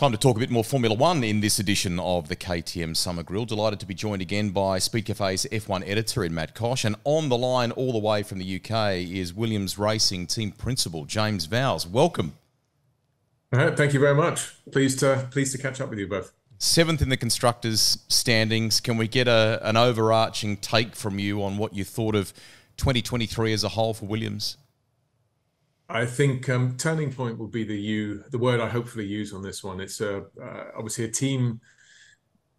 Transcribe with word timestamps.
Time 0.00 0.12
to 0.12 0.16
talk 0.16 0.38
a 0.38 0.40
bit 0.40 0.48
more 0.48 0.64
Formula 0.64 0.96
One 0.96 1.22
in 1.22 1.40
this 1.40 1.58
edition 1.58 2.00
of 2.00 2.28
the 2.28 2.34
KTM 2.34 2.96
Summer 2.96 3.22
Grill. 3.22 3.44
Delighted 3.44 3.80
to 3.80 3.86
be 3.86 3.92
joined 3.92 4.22
again 4.22 4.48
by 4.48 4.78
Speed 4.78 5.04
Cafe's 5.04 5.44
F1 5.52 5.86
editor 5.86 6.24
in 6.24 6.32
Matt 6.32 6.54
Coch. 6.54 6.86
And 6.86 6.96
on 7.04 7.28
the 7.28 7.36
line, 7.36 7.70
all 7.72 7.92
the 7.92 7.98
way 7.98 8.22
from 8.22 8.38
the 8.38 8.56
UK, 8.56 8.94
is 8.94 9.34
Williams 9.34 9.76
Racing 9.76 10.26
team 10.26 10.52
principal 10.52 11.04
James 11.04 11.46
Vowles. 11.46 11.86
Welcome. 11.86 12.32
Uh, 13.52 13.72
thank 13.72 13.92
you 13.92 14.00
very 14.00 14.14
much. 14.14 14.54
Pleased 14.72 15.00
to 15.00 15.28
pleased 15.30 15.52
to 15.52 15.58
catch 15.60 15.82
up 15.82 15.90
with 15.90 15.98
you 15.98 16.06
both. 16.06 16.32
Seventh 16.56 17.02
in 17.02 17.10
the 17.10 17.18
constructors' 17.18 17.98
standings. 18.08 18.80
Can 18.80 18.96
we 18.96 19.06
get 19.06 19.28
a, 19.28 19.60
an 19.62 19.76
overarching 19.76 20.56
take 20.56 20.96
from 20.96 21.18
you 21.18 21.42
on 21.42 21.58
what 21.58 21.74
you 21.74 21.84
thought 21.84 22.14
of 22.14 22.32
2023 22.78 23.52
as 23.52 23.64
a 23.64 23.68
whole 23.68 23.92
for 23.92 24.06
Williams? 24.06 24.56
I 25.90 26.06
think 26.06 26.48
um, 26.48 26.76
turning 26.76 27.12
point 27.12 27.36
will 27.36 27.48
be 27.48 27.64
the 27.64 27.78
you 27.78 28.22
the 28.30 28.38
word 28.38 28.60
I 28.60 28.68
hopefully 28.68 29.06
use 29.06 29.32
on 29.32 29.42
this 29.42 29.64
one. 29.64 29.80
It's 29.80 30.00
a 30.00 30.18
uh, 30.42 30.64
obviously 30.76 31.04
a 31.04 31.10
team 31.10 31.60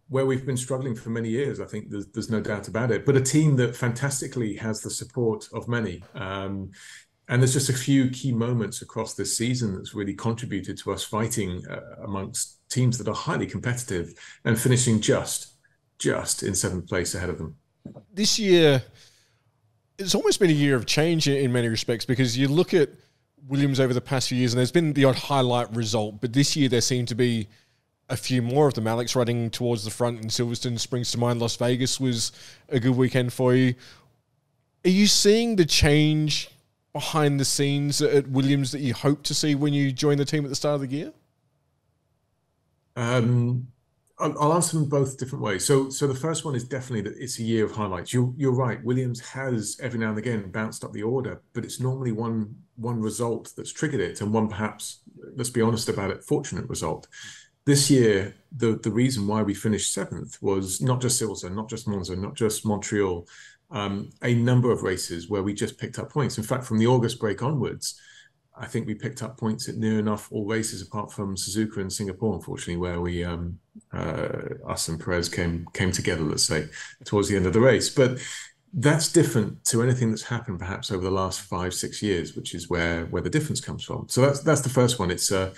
where 0.08 0.26
we've 0.26 0.44
been 0.44 0.58
struggling 0.58 0.94
for 0.94 1.08
many 1.08 1.30
years. 1.30 1.58
I 1.58 1.64
think 1.64 1.88
there's, 1.88 2.06
there's 2.08 2.28
no 2.28 2.42
doubt 2.42 2.68
about 2.68 2.90
it. 2.90 3.06
But 3.06 3.16
a 3.16 3.20
team 3.20 3.56
that 3.56 3.74
fantastically 3.74 4.54
has 4.56 4.82
the 4.82 4.90
support 4.90 5.48
of 5.54 5.68
many. 5.68 6.04
Um, 6.14 6.70
and 7.28 7.40
there's 7.40 7.54
just 7.54 7.70
a 7.70 7.72
few 7.72 8.10
key 8.10 8.30
moments 8.30 8.82
across 8.82 9.14
this 9.14 9.34
season 9.34 9.74
that's 9.74 9.94
really 9.94 10.12
contributed 10.12 10.76
to 10.78 10.92
us 10.92 11.02
fighting 11.02 11.66
uh, 11.66 12.02
amongst 12.04 12.58
teams 12.68 12.98
that 12.98 13.08
are 13.08 13.14
highly 13.14 13.46
competitive 13.46 14.12
and 14.44 14.60
finishing 14.60 15.00
just 15.00 15.54
just 15.98 16.42
in 16.42 16.54
seventh 16.54 16.88
place 16.88 17.14
ahead 17.14 17.30
of 17.30 17.38
them. 17.38 17.56
This 18.12 18.38
year, 18.38 18.82
it's 19.98 20.14
almost 20.14 20.40
been 20.40 20.50
a 20.50 20.52
year 20.52 20.74
of 20.74 20.84
change 20.84 21.28
in 21.28 21.52
many 21.52 21.68
respects 21.68 22.04
because 22.04 22.36
you 22.36 22.48
look 22.48 22.74
at 22.74 22.90
Williams 23.48 23.80
over 23.80 23.92
the 23.92 24.00
past 24.00 24.28
few 24.28 24.38
years, 24.38 24.52
and 24.52 24.58
there's 24.58 24.72
been 24.72 24.92
the 24.92 25.04
odd 25.04 25.16
highlight 25.16 25.74
result, 25.74 26.20
but 26.20 26.32
this 26.32 26.56
year 26.56 26.68
there 26.68 26.80
seem 26.80 27.06
to 27.06 27.14
be 27.14 27.48
a 28.08 28.16
few 28.16 28.42
more 28.42 28.68
of 28.68 28.74
them. 28.74 28.86
Alex 28.86 29.16
riding 29.16 29.50
towards 29.50 29.84
the 29.84 29.90
front 29.90 30.20
in 30.20 30.28
Silverstone 30.28 30.78
springs 30.78 31.10
to 31.12 31.18
mind. 31.18 31.40
Las 31.40 31.56
Vegas 31.56 31.98
was 31.98 32.32
a 32.68 32.78
good 32.78 32.96
weekend 32.96 33.32
for 33.32 33.54
you. 33.54 33.74
Are 34.84 34.90
you 34.90 35.06
seeing 35.06 35.56
the 35.56 35.64
change 35.64 36.50
behind 36.92 37.40
the 37.40 37.44
scenes 37.44 38.02
at 38.02 38.28
Williams 38.28 38.72
that 38.72 38.80
you 38.80 38.92
hope 38.92 39.22
to 39.24 39.34
see 39.34 39.54
when 39.54 39.72
you 39.72 39.92
join 39.92 40.18
the 40.18 40.24
team 40.24 40.44
at 40.44 40.50
the 40.50 40.56
start 40.56 40.74
of 40.74 40.80
the 40.82 40.94
year? 40.94 41.12
Um, 42.94 43.68
I'll 44.22 44.54
answer 44.54 44.78
them 44.78 44.88
both 44.88 45.18
different 45.18 45.42
ways. 45.42 45.64
So, 45.64 45.90
so 45.90 46.06
the 46.06 46.14
first 46.14 46.44
one 46.44 46.54
is 46.54 46.64
definitely 46.64 47.02
that 47.10 47.18
it's 47.20 47.38
a 47.38 47.42
year 47.42 47.64
of 47.64 47.72
highlights. 47.72 48.12
You're 48.12 48.32
you're 48.36 48.54
right. 48.54 48.82
Williams 48.84 49.20
has 49.20 49.78
every 49.82 49.98
now 49.98 50.10
and 50.10 50.18
again 50.18 50.50
bounced 50.50 50.84
up 50.84 50.92
the 50.92 51.02
order, 51.02 51.42
but 51.52 51.64
it's 51.64 51.80
normally 51.80 52.12
one 52.12 52.54
one 52.76 53.00
result 53.00 53.52
that's 53.56 53.72
triggered 53.72 54.00
it, 54.00 54.20
and 54.20 54.32
one 54.32 54.48
perhaps, 54.48 55.00
let's 55.36 55.50
be 55.50 55.60
honest 55.60 55.88
about 55.88 56.10
it, 56.10 56.24
fortunate 56.24 56.68
result. 56.68 57.08
This 57.64 57.90
year, 57.90 58.34
the 58.56 58.78
the 58.82 58.90
reason 58.90 59.26
why 59.26 59.42
we 59.42 59.54
finished 59.54 59.92
seventh 59.92 60.40
was 60.40 60.80
not 60.80 61.00
just 61.00 61.20
Silverstone, 61.20 61.54
not 61.54 61.68
just 61.68 61.88
Monza, 61.88 62.16
not 62.16 62.34
just 62.34 62.64
Montreal, 62.64 63.26
um, 63.70 64.10
a 64.22 64.34
number 64.34 64.70
of 64.70 64.82
races 64.82 65.28
where 65.28 65.42
we 65.42 65.54
just 65.54 65.78
picked 65.78 65.98
up 65.98 66.10
points. 66.10 66.38
In 66.38 66.44
fact, 66.44 66.64
from 66.64 66.78
the 66.78 66.86
August 66.86 67.18
break 67.18 67.42
onwards, 67.42 68.00
I 68.56 68.66
think 68.66 68.86
we 68.86 68.94
picked 68.94 69.22
up 69.22 69.38
points 69.38 69.68
at 69.68 69.76
near 69.76 69.98
enough 69.98 70.30
all 70.30 70.46
races 70.46 70.82
apart 70.82 71.12
from 71.12 71.36
Suzuka 71.36 71.78
and 71.78 71.92
Singapore, 71.92 72.34
unfortunately, 72.34 72.76
where 72.76 73.00
we 73.00 73.24
um, 73.24 73.58
Uh, 73.92 74.54
us 74.66 74.88
and 74.88 74.98
Perez 74.98 75.28
came 75.28 75.66
came 75.72 75.92
together, 75.92 76.22
let's 76.22 76.44
say, 76.44 76.68
towards 77.04 77.28
the 77.28 77.36
end 77.36 77.46
of 77.46 77.52
the 77.52 77.60
race. 77.60 77.90
But 77.90 78.18
that's 78.72 79.12
different 79.12 79.64
to 79.66 79.82
anything 79.82 80.10
that's 80.10 80.22
happened 80.22 80.58
perhaps 80.58 80.90
over 80.90 81.04
the 81.04 81.10
last 81.10 81.42
five, 81.42 81.74
six 81.74 82.02
years, 82.02 82.34
which 82.34 82.54
is 82.54 82.70
where 82.70 83.04
where 83.06 83.22
the 83.22 83.30
difference 83.30 83.60
comes 83.60 83.84
from. 83.84 84.08
So 84.08 84.22
that's 84.22 84.40
that's 84.40 84.62
the 84.62 84.70
first 84.70 84.98
one. 84.98 85.10
It's 85.10 85.30
a 85.30 85.52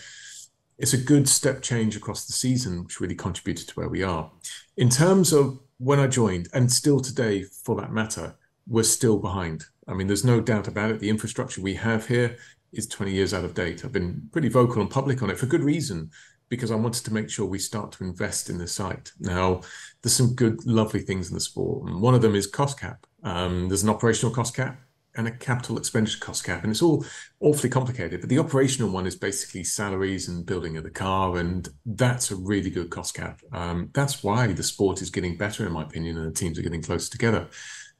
it's 0.78 0.92
a 0.92 0.98
good 0.98 1.28
step 1.28 1.62
change 1.62 1.96
across 1.96 2.26
the 2.26 2.32
season, 2.32 2.82
which 2.82 3.00
really 3.00 3.14
contributed 3.14 3.68
to 3.68 3.74
where 3.74 3.88
we 3.88 4.02
are. 4.02 4.30
In 4.76 4.88
terms 4.88 5.32
of 5.32 5.60
when 5.78 6.00
I 6.00 6.06
joined, 6.06 6.48
and 6.52 6.70
still 6.70 7.00
today 7.00 7.44
for 7.44 7.76
that 7.76 7.92
matter, 7.92 8.36
we're 8.66 8.82
still 8.82 9.18
behind. 9.18 9.64
I 9.86 9.94
mean, 9.94 10.06
there's 10.06 10.24
no 10.24 10.40
doubt 10.40 10.66
about 10.66 10.90
it. 10.90 10.98
The 10.98 11.10
infrastructure 11.10 11.60
we 11.60 11.74
have 11.74 12.06
here 12.06 12.36
is 12.72 12.86
20 12.86 13.12
years 13.12 13.32
out 13.32 13.44
of 13.44 13.54
date. 13.54 13.84
I've 13.84 13.92
been 13.92 14.28
pretty 14.32 14.48
vocal 14.48 14.80
and 14.80 14.90
public 14.90 15.22
on 15.22 15.30
it 15.30 15.38
for 15.38 15.46
good 15.46 15.62
reason, 15.62 16.10
because 16.54 16.70
I 16.70 16.76
wanted 16.76 17.04
to 17.04 17.12
make 17.12 17.30
sure 17.30 17.46
we 17.46 17.58
start 17.58 17.92
to 17.92 18.04
invest 18.04 18.50
in 18.50 18.58
the 18.58 18.66
site. 18.66 19.12
Now, 19.20 19.60
there's 20.02 20.16
some 20.16 20.34
good, 20.34 20.64
lovely 20.66 21.00
things 21.00 21.28
in 21.28 21.34
the 21.34 21.40
sport. 21.40 21.88
And 21.88 22.00
one 22.00 22.14
of 22.14 22.22
them 22.22 22.34
is 22.34 22.46
cost 22.46 22.80
cap. 22.80 23.06
Um, 23.22 23.68
there's 23.68 23.82
an 23.82 23.90
operational 23.90 24.34
cost 24.34 24.54
cap 24.54 24.80
and 25.16 25.28
a 25.28 25.30
capital 25.30 25.78
expenditure 25.78 26.18
cost 26.18 26.44
cap, 26.44 26.62
and 26.62 26.72
it's 26.72 26.82
all 26.82 27.04
awfully 27.40 27.70
complicated. 27.70 28.20
But 28.20 28.28
the 28.28 28.38
operational 28.38 28.90
one 28.90 29.06
is 29.06 29.16
basically 29.16 29.64
salaries 29.64 30.28
and 30.28 30.44
building 30.44 30.76
of 30.76 30.84
the 30.84 30.90
car, 30.90 31.36
and 31.38 31.68
that's 31.86 32.30
a 32.30 32.36
really 32.36 32.70
good 32.70 32.90
cost 32.90 33.14
cap. 33.14 33.40
Um, 33.52 33.90
that's 33.94 34.24
why 34.24 34.48
the 34.52 34.62
sport 34.62 35.02
is 35.02 35.10
getting 35.10 35.36
better, 35.36 35.66
in 35.66 35.72
my 35.72 35.82
opinion, 35.82 36.18
and 36.18 36.26
the 36.26 36.38
teams 36.38 36.58
are 36.58 36.62
getting 36.62 36.82
closer 36.82 37.10
together. 37.10 37.48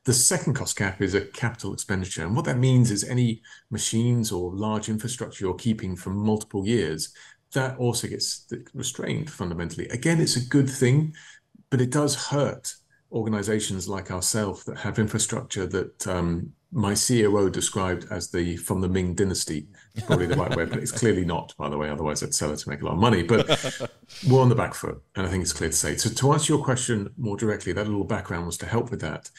The 0.05 0.13
second 0.13 0.55
cost 0.55 0.77
cap 0.77 1.01
is 1.01 1.15
a 1.15 1.23
capital 1.23 1.73
expenditure. 1.73 2.27
And 2.27 2.37
what 2.37 2.45
that 2.45 2.59
means 2.59 2.91
is 2.91 3.05
any 3.05 3.41
machines 3.71 4.31
or 4.33 4.55
large 4.55 4.91
infrastructure 4.91 5.47
you're 5.47 5.55
keeping 5.55 5.97
for 5.97 6.11
multiple 6.11 6.67
years, 6.67 7.15
that 7.55 7.79
also 7.79 8.07
gets 8.07 8.47
restrained 8.75 9.31
fundamentally. 9.31 9.89
Again, 9.89 10.21
it's 10.21 10.37
a 10.37 10.47
good 10.47 10.69
thing, 10.69 11.15
but 11.71 11.81
it 11.81 11.91
does 11.91 12.15
hurt 12.15 12.73
organizations 13.13 13.89
like 13.89 14.11
ourselves 14.11 14.65
that 14.65 14.77
have 14.77 14.99
infrastructure 14.99 15.67
that 15.67 16.07
um, 16.07 16.53
my 16.73 16.95
COO 16.95 17.49
described 17.49 18.07
as 18.11 18.31
the 18.31 18.57
from 18.57 18.81
the 18.81 18.89
Ming 18.89 19.15
Dynasty. 19.15 19.69
Probably 20.07 20.27
the 20.27 20.37
right 20.37 20.55
way, 20.57 20.65
but 20.65 20.79
it's 20.79 20.91
clearly 20.91 21.25
not, 21.25 21.55
by 21.57 21.69
the 21.69 21.79
way. 21.79 21.89
Otherwise, 21.89 22.23
I'd 22.23 22.35
sell 22.35 22.53
it 22.53 22.57
to 22.59 22.69
make 22.69 22.83
a 22.83 22.85
lot 22.85 22.95
of 22.95 22.99
money. 22.99 23.23
But 23.23 23.47
we're 24.29 24.43
on 24.43 24.49
the 24.49 24.57
back 24.57 24.75
foot, 24.75 25.01
and 25.15 25.27
I 25.27 25.31
think 25.31 25.43
it's 25.43 25.53
clear 25.53 25.71
to 25.71 25.77
say. 25.77 25.97
So, 25.97 26.11
to 26.11 26.33
answer 26.33 26.53
your 26.53 26.65
question 26.65 27.11
more 27.17 27.37
directly, 27.37 27.73
that 27.73 27.87
little 27.87 28.05
background 28.05 28.47
was 28.47 28.59
to 28.59 28.67
help 28.67 28.91
with 28.91 29.01
that. 29.03 29.31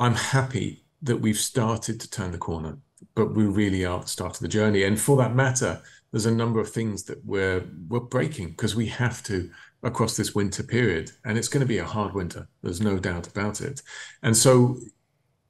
I'm 0.00 0.14
happy 0.14 0.84
that 1.02 1.18
we've 1.18 1.38
started 1.38 2.00
to 2.00 2.10
turn 2.10 2.30
the 2.30 2.38
corner, 2.38 2.78
but 3.14 3.34
we 3.34 3.44
really 3.44 3.84
are 3.84 3.98
at 3.98 4.02
the 4.02 4.08
start 4.08 4.36
of 4.36 4.40
the 4.40 4.48
journey. 4.48 4.84
And 4.84 4.98
for 4.98 5.18
that 5.18 5.34
matter, 5.34 5.82
there's 6.12 6.26
a 6.26 6.30
number 6.30 6.60
of 6.60 6.70
things 6.70 7.04
that 7.04 7.24
we're 7.24 7.64
we're 7.88 8.00
breaking 8.00 8.50
because 8.50 8.76
we 8.76 8.86
have 8.86 9.22
to 9.24 9.50
across 9.82 10.16
this 10.16 10.34
winter 10.34 10.62
period, 10.62 11.10
and 11.24 11.36
it's 11.36 11.48
going 11.48 11.62
to 11.62 11.66
be 11.66 11.78
a 11.78 11.84
hard 11.84 12.14
winter. 12.14 12.48
There's 12.62 12.80
no 12.80 12.98
doubt 12.98 13.26
about 13.26 13.60
it. 13.60 13.82
And 14.22 14.36
so 14.36 14.76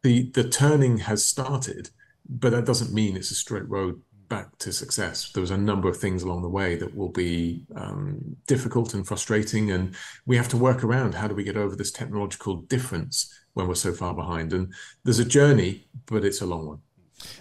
the 0.03 0.31
the 0.31 0.49
turning 0.49 0.99
has 0.99 1.25
started, 1.25 1.91
but 2.28 2.51
that 2.51 2.65
doesn't 2.65 2.95
mean 2.95 3.17
it's 3.17 3.31
a 3.31 3.34
straight 3.34 3.69
road 3.69 4.01
back 4.28 4.56
to 4.56 4.72
success. 4.72 5.31
There 5.33 5.43
was 5.43 5.51
a 5.51 5.59
number 5.59 5.91
of 5.91 5.99
things 5.99 6.22
along 6.22 6.41
the 6.41 6.49
way 6.49 6.77
that 6.77 6.97
will 6.97 7.11
be 7.11 7.67
um, 7.77 8.19
difficult 8.47 8.95
and 8.95 9.06
frustrating, 9.06 9.72
and 9.72 9.95
we 10.25 10.37
have 10.37 10.49
to 10.49 10.56
work 10.56 10.84
around 10.84 11.15
how 11.15 11.28
do 11.28 11.34
we 11.34 11.45
get 11.45 11.59
over 11.59 11.77
this 11.77 11.93
technological 11.93 12.62
difference 12.62 13.31
when 13.53 13.69
we're 13.69 13.75
so 13.75 13.93
far 13.93 14.15
behind. 14.15 14.55
And 14.55 14.72
there's 15.05 15.19
a 15.19 15.25
journey, 15.25 15.87
but 16.06 16.25
it's 16.25 16.41
a 16.41 16.47
long 16.47 16.67
one. 16.67 16.78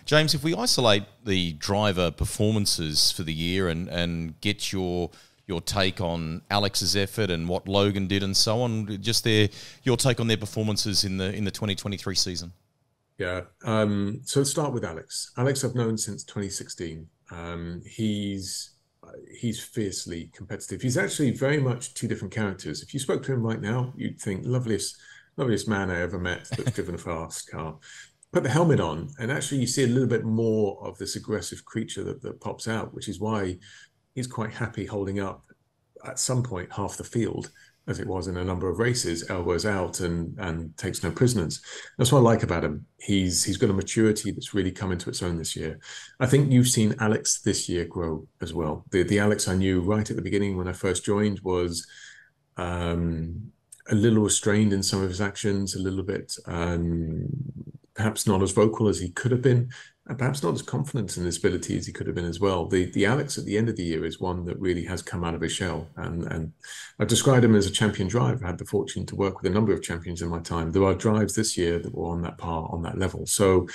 James, 0.05 0.33
if 0.33 0.43
we 0.43 0.55
isolate 0.55 1.03
the 1.23 1.53
driver 1.53 2.11
performances 2.11 3.11
for 3.11 3.23
the 3.23 3.33
year 3.33 3.69
and, 3.69 3.87
and 3.89 4.39
get 4.41 4.71
your 4.71 5.11
your 5.47 5.59
take 5.59 5.99
on 5.99 6.41
Alex's 6.49 6.95
effort 6.95 7.29
and 7.29 7.49
what 7.49 7.67
Logan 7.67 8.07
did 8.07 8.23
and 8.23 8.37
so 8.37 8.61
on, 8.61 9.01
just 9.01 9.23
their 9.23 9.49
your 9.83 9.97
take 9.97 10.19
on 10.19 10.27
their 10.27 10.37
performances 10.37 11.03
in 11.03 11.17
the 11.17 11.33
in 11.33 11.43
the 11.43 11.51
2023 11.51 12.15
season. 12.15 12.53
Yeah. 13.17 13.41
Um, 13.63 14.21
so 14.23 14.43
start 14.43 14.73
with 14.73 14.83
Alex. 14.83 15.31
Alex, 15.37 15.63
I've 15.63 15.75
known 15.75 15.97
since 15.97 16.23
2016. 16.23 17.07
Um, 17.29 17.81
he's 17.85 18.71
he's 19.39 19.63
fiercely 19.63 20.29
competitive. 20.33 20.81
He's 20.81 20.97
actually 20.97 21.31
very 21.31 21.59
much 21.59 21.93
two 21.93 22.07
different 22.07 22.33
characters. 22.33 22.81
If 22.81 22.93
you 22.93 22.99
spoke 22.99 23.23
to 23.23 23.33
him 23.33 23.43
right 23.43 23.61
now, 23.61 23.93
you'd 23.95 24.19
think 24.19 24.43
loveliest 24.45 24.97
loveliest 25.37 25.67
man 25.67 25.89
I 25.89 26.01
ever 26.01 26.19
met 26.19 26.49
that's 26.49 26.71
driven 26.71 26.95
a 26.95 26.97
fast 26.97 27.49
car. 27.49 27.77
Put 28.33 28.43
the 28.43 28.49
helmet 28.49 28.79
on, 28.79 29.09
and 29.19 29.29
actually 29.29 29.59
you 29.59 29.67
see 29.67 29.83
a 29.83 29.87
little 29.87 30.07
bit 30.07 30.23
more 30.23 30.79
of 30.87 30.97
this 30.97 31.17
aggressive 31.17 31.65
creature 31.65 32.03
that, 32.05 32.21
that 32.21 32.39
pops 32.39 32.67
out, 32.67 32.93
which 32.93 33.09
is 33.09 33.19
why 33.19 33.57
he's 34.15 34.27
quite 34.27 34.53
happy 34.53 34.85
holding 34.85 35.19
up 35.19 35.43
at 36.05 36.17
some 36.17 36.41
point 36.41 36.71
half 36.71 36.97
the 36.97 37.03
field, 37.03 37.51
as 37.87 37.99
it 37.99 38.07
was 38.07 38.27
in 38.27 38.37
a 38.37 38.43
number 38.43 38.69
of 38.69 38.79
races, 38.79 39.29
elbows 39.29 39.65
out 39.65 39.99
and 39.99 40.37
and 40.39 40.75
takes 40.77 41.03
no 41.03 41.11
prisoners. 41.11 41.61
That's 41.97 42.11
what 42.11 42.19
I 42.19 42.21
like 42.21 42.43
about 42.43 42.63
him. 42.63 42.85
He's 42.99 43.43
he's 43.43 43.57
got 43.57 43.69
a 43.69 43.73
maturity 43.73 44.31
that's 44.31 44.53
really 44.53 44.71
come 44.71 44.91
into 44.91 45.09
its 45.09 45.21
own 45.21 45.37
this 45.37 45.55
year. 45.55 45.79
I 46.19 46.25
think 46.25 46.51
you've 46.51 46.69
seen 46.69 46.95
Alex 46.99 47.41
this 47.41 47.67
year 47.67 47.85
grow 47.85 48.27
as 48.41 48.53
well. 48.53 48.85
The 48.91 49.03
the 49.03 49.19
Alex 49.19 49.47
I 49.47 49.55
knew 49.55 49.81
right 49.81 50.09
at 50.09 50.15
the 50.15 50.21
beginning 50.21 50.57
when 50.57 50.67
I 50.67 50.73
first 50.73 51.03
joined 51.03 51.41
was 51.41 51.85
um, 52.55 53.51
a 53.89 53.95
little 53.95 54.23
restrained 54.23 54.73
in 54.73 54.83
some 54.83 55.01
of 55.01 55.09
his 55.09 55.21
actions, 55.21 55.75
a 55.75 55.79
little 55.79 56.03
bit 56.03 56.33
um, 56.45 57.27
perhaps 58.01 58.25
not 58.25 58.41
as 58.41 58.51
vocal 58.51 58.87
as 58.87 58.99
he 58.99 59.09
could 59.09 59.31
have 59.31 59.43
been, 59.43 59.69
and 60.07 60.17
perhaps 60.17 60.41
not 60.41 60.55
as 60.55 60.63
confident 60.63 61.15
in 61.17 61.23
his 61.23 61.37
ability 61.37 61.77
as 61.77 61.85
he 61.85 61.93
could 61.93 62.07
have 62.07 62.15
been 62.15 62.25
as 62.25 62.39
well. 62.39 62.65
The 62.65 62.85
the 62.93 63.05
Alex 63.05 63.37
at 63.37 63.45
the 63.45 63.59
end 63.59 63.69
of 63.69 63.75
the 63.75 63.83
year 63.83 64.05
is 64.05 64.19
one 64.19 64.43
that 64.45 64.59
really 64.59 64.83
has 64.85 65.03
come 65.03 65.23
out 65.23 65.35
of 65.35 65.41
his 65.41 65.51
shell, 65.51 65.87
and 65.97 66.23
and 66.23 66.51
I've 66.97 67.07
described 67.07 67.45
him 67.45 67.53
as 67.53 67.67
a 67.67 67.71
champion 67.71 68.07
driver. 68.07 68.43
I 68.43 68.47
had 68.47 68.57
the 68.57 68.65
fortune 68.65 69.05
to 69.05 69.15
work 69.15 69.37
with 69.37 69.51
a 69.51 69.53
number 69.53 69.71
of 69.71 69.83
champions 69.83 70.23
in 70.23 70.29
my 70.29 70.39
time. 70.39 70.71
There 70.71 70.83
are 70.83 70.95
drives 70.95 71.35
this 71.35 71.55
year 71.55 71.77
that 71.77 71.93
were 71.93 72.07
on 72.07 72.23
that 72.23 72.39
par, 72.39 72.67
on 72.71 72.81
that 72.81 72.97
level. 72.97 73.27
So 73.27 73.67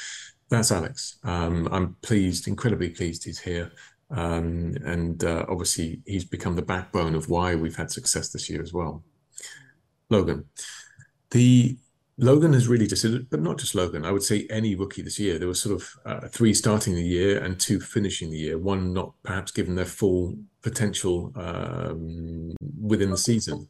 that's 0.51 0.73
Alex. 0.73 1.19
Um, 1.23 1.69
I'm 1.71 1.95
pleased, 2.03 2.49
incredibly 2.49 2.91
pleased 2.91 3.23
he's 3.23 3.39
here. 3.39 3.71
Um, 4.11 4.75
and 4.85 5.23
uh, 5.23 5.47
obviously, 5.49 6.01
he's 6.05 6.25
become 6.25 6.57
the 6.57 6.63
backbone 6.63 7.15
of 7.15 7.29
why 7.29 7.55
we've 7.55 7.77
had 7.77 7.93
success 7.93 8.31
this 8.31 8.51
year 8.51 8.61
as 8.61 8.73
well. 8.73 9.05
Logan. 10.11 10.47
The 11.31 11.77
Logan 12.19 12.55
has 12.55 12.67
really 12.67 12.87
just, 12.87 13.05
but 13.31 13.43
not 13.43 13.59
just 13.59 13.75
Logan. 13.75 14.07
I 14.07 14.11
would 14.11 14.23
say 14.23 14.47
any 14.49 14.75
rookie 14.75 15.03
this 15.03 15.19
year. 15.19 15.39
There 15.39 15.49
were 15.49 15.55
sort 15.55 15.75
of 15.75 15.89
uh, 16.07 16.29
three 16.29 16.55
starting 16.55 16.95
the 16.95 17.03
year 17.03 17.43
and 17.43 17.61
two 17.61 17.79
finishing 17.79 18.31
the 18.31 18.39
year. 18.39 18.59
One 18.59 18.95
not 18.95 19.13
perhaps 19.23 19.53
given 19.53 19.75
their 19.75 19.85
full 19.85 20.37
potential 20.63 21.33
um, 21.37 22.57
within 22.81 23.11
the 23.11 23.19
season 23.19 23.69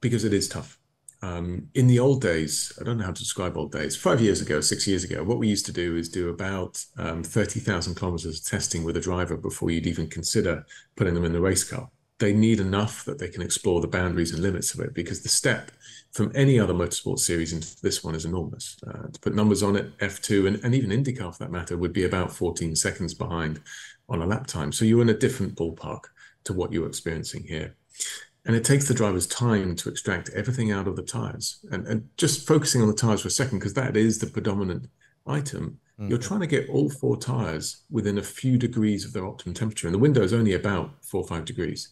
because 0.00 0.24
it 0.24 0.32
is 0.32 0.48
tough. 0.48 0.78
Um, 1.20 1.68
in 1.74 1.86
the 1.86 1.98
old 1.98 2.20
days, 2.20 2.72
I 2.78 2.84
don't 2.84 2.98
know 2.98 3.04
how 3.04 3.12
to 3.12 3.22
describe 3.22 3.56
old 3.56 3.72
days. 3.72 3.96
Five 3.96 4.20
years 4.20 4.42
ago, 4.42 4.60
six 4.60 4.86
years 4.86 5.04
ago, 5.04 5.24
what 5.24 5.38
we 5.38 5.48
used 5.48 5.66
to 5.66 5.72
do 5.72 5.96
is 5.96 6.10
do 6.10 6.28
about 6.28 6.84
um, 6.98 7.24
thirty 7.24 7.60
thousand 7.60 7.94
kilometers 7.94 8.38
of 8.38 8.44
testing 8.44 8.84
with 8.84 8.98
a 8.98 9.00
driver 9.00 9.36
before 9.36 9.70
you'd 9.70 9.86
even 9.86 10.06
consider 10.06 10.66
putting 10.96 11.14
them 11.14 11.24
in 11.24 11.32
the 11.32 11.40
race 11.40 11.64
car. 11.64 11.88
They 12.18 12.32
need 12.32 12.60
enough 12.60 13.04
that 13.04 13.18
they 13.18 13.28
can 13.28 13.42
explore 13.42 13.80
the 13.80 13.88
boundaries 13.88 14.32
and 14.32 14.42
limits 14.42 14.72
of 14.72 14.80
it 14.80 14.94
because 14.94 15.22
the 15.22 15.28
step 15.28 15.72
from 16.12 16.30
any 16.34 16.60
other 16.60 16.72
motorsport 16.72 17.18
series 17.18 17.52
into 17.52 17.74
this 17.82 18.04
one 18.04 18.14
is 18.14 18.24
enormous. 18.24 18.76
Uh, 18.86 19.08
to 19.12 19.20
put 19.20 19.34
numbers 19.34 19.64
on 19.64 19.74
it, 19.74 19.98
F2 19.98 20.46
and, 20.46 20.64
and 20.64 20.74
even 20.74 20.90
IndyCar 20.90 21.32
for 21.32 21.44
that 21.44 21.50
matter 21.50 21.76
would 21.76 21.92
be 21.92 22.04
about 22.04 22.32
14 22.32 22.76
seconds 22.76 23.14
behind 23.14 23.60
on 24.08 24.22
a 24.22 24.26
lap 24.26 24.46
time. 24.46 24.70
So 24.70 24.84
you're 24.84 25.02
in 25.02 25.08
a 25.08 25.18
different 25.18 25.56
ballpark 25.56 26.04
to 26.44 26.52
what 26.52 26.72
you're 26.72 26.86
experiencing 26.86 27.42
here. 27.42 27.74
And 28.46 28.54
it 28.54 28.64
takes 28.64 28.86
the 28.86 28.94
driver's 28.94 29.26
time 29.26 29.74
to 29.76 29.88
extract 29.88 30.30
everything 30.30 30.70
out 30.70 30.86
of 30.86 30.96
the 30.96 31.02
tires. 31.02 31.64
And, 31.72 31.86
and 31.86 32.08
just 32.16 32.46
focusing 32.46 32.82
on 32.82 32.88
the 32.88 32.94
tires 32.94 33.22
for 33.22 33.28
a 33.28 33.30
second, 33.30 33.58
because 33.58 33.74
that 33.74 33.96
is 33.96 34.18
the 34.18 34.26
predominant 34.26 34.88
item, 35.26 35.80
mm. 36.00 36.08
you're 36.08 36.18
trying 36.18 36.40
to 36.40 36.46
get 36.46 36.68
all 36.68 36.90
four 36.90 37.16
tires 37.16 37.84
within 37.90 38.18
a 38.18 38.22
few 38.22 38.58
degrees 38.58 39.04
of 39.04 39.12
their 39.12 39.26
optimum 39.26 39.54
temperature. 39.54 39.86
And 39.86 39.94
the 39.94 39.98
window 39.98 40.22
is 40.22 40.32
only 40.32 40.54
about 40.54 41.04
four 41.04 41.22
or 41.22 41.26
five 41.26 41.44
degrees. 41.44 41.90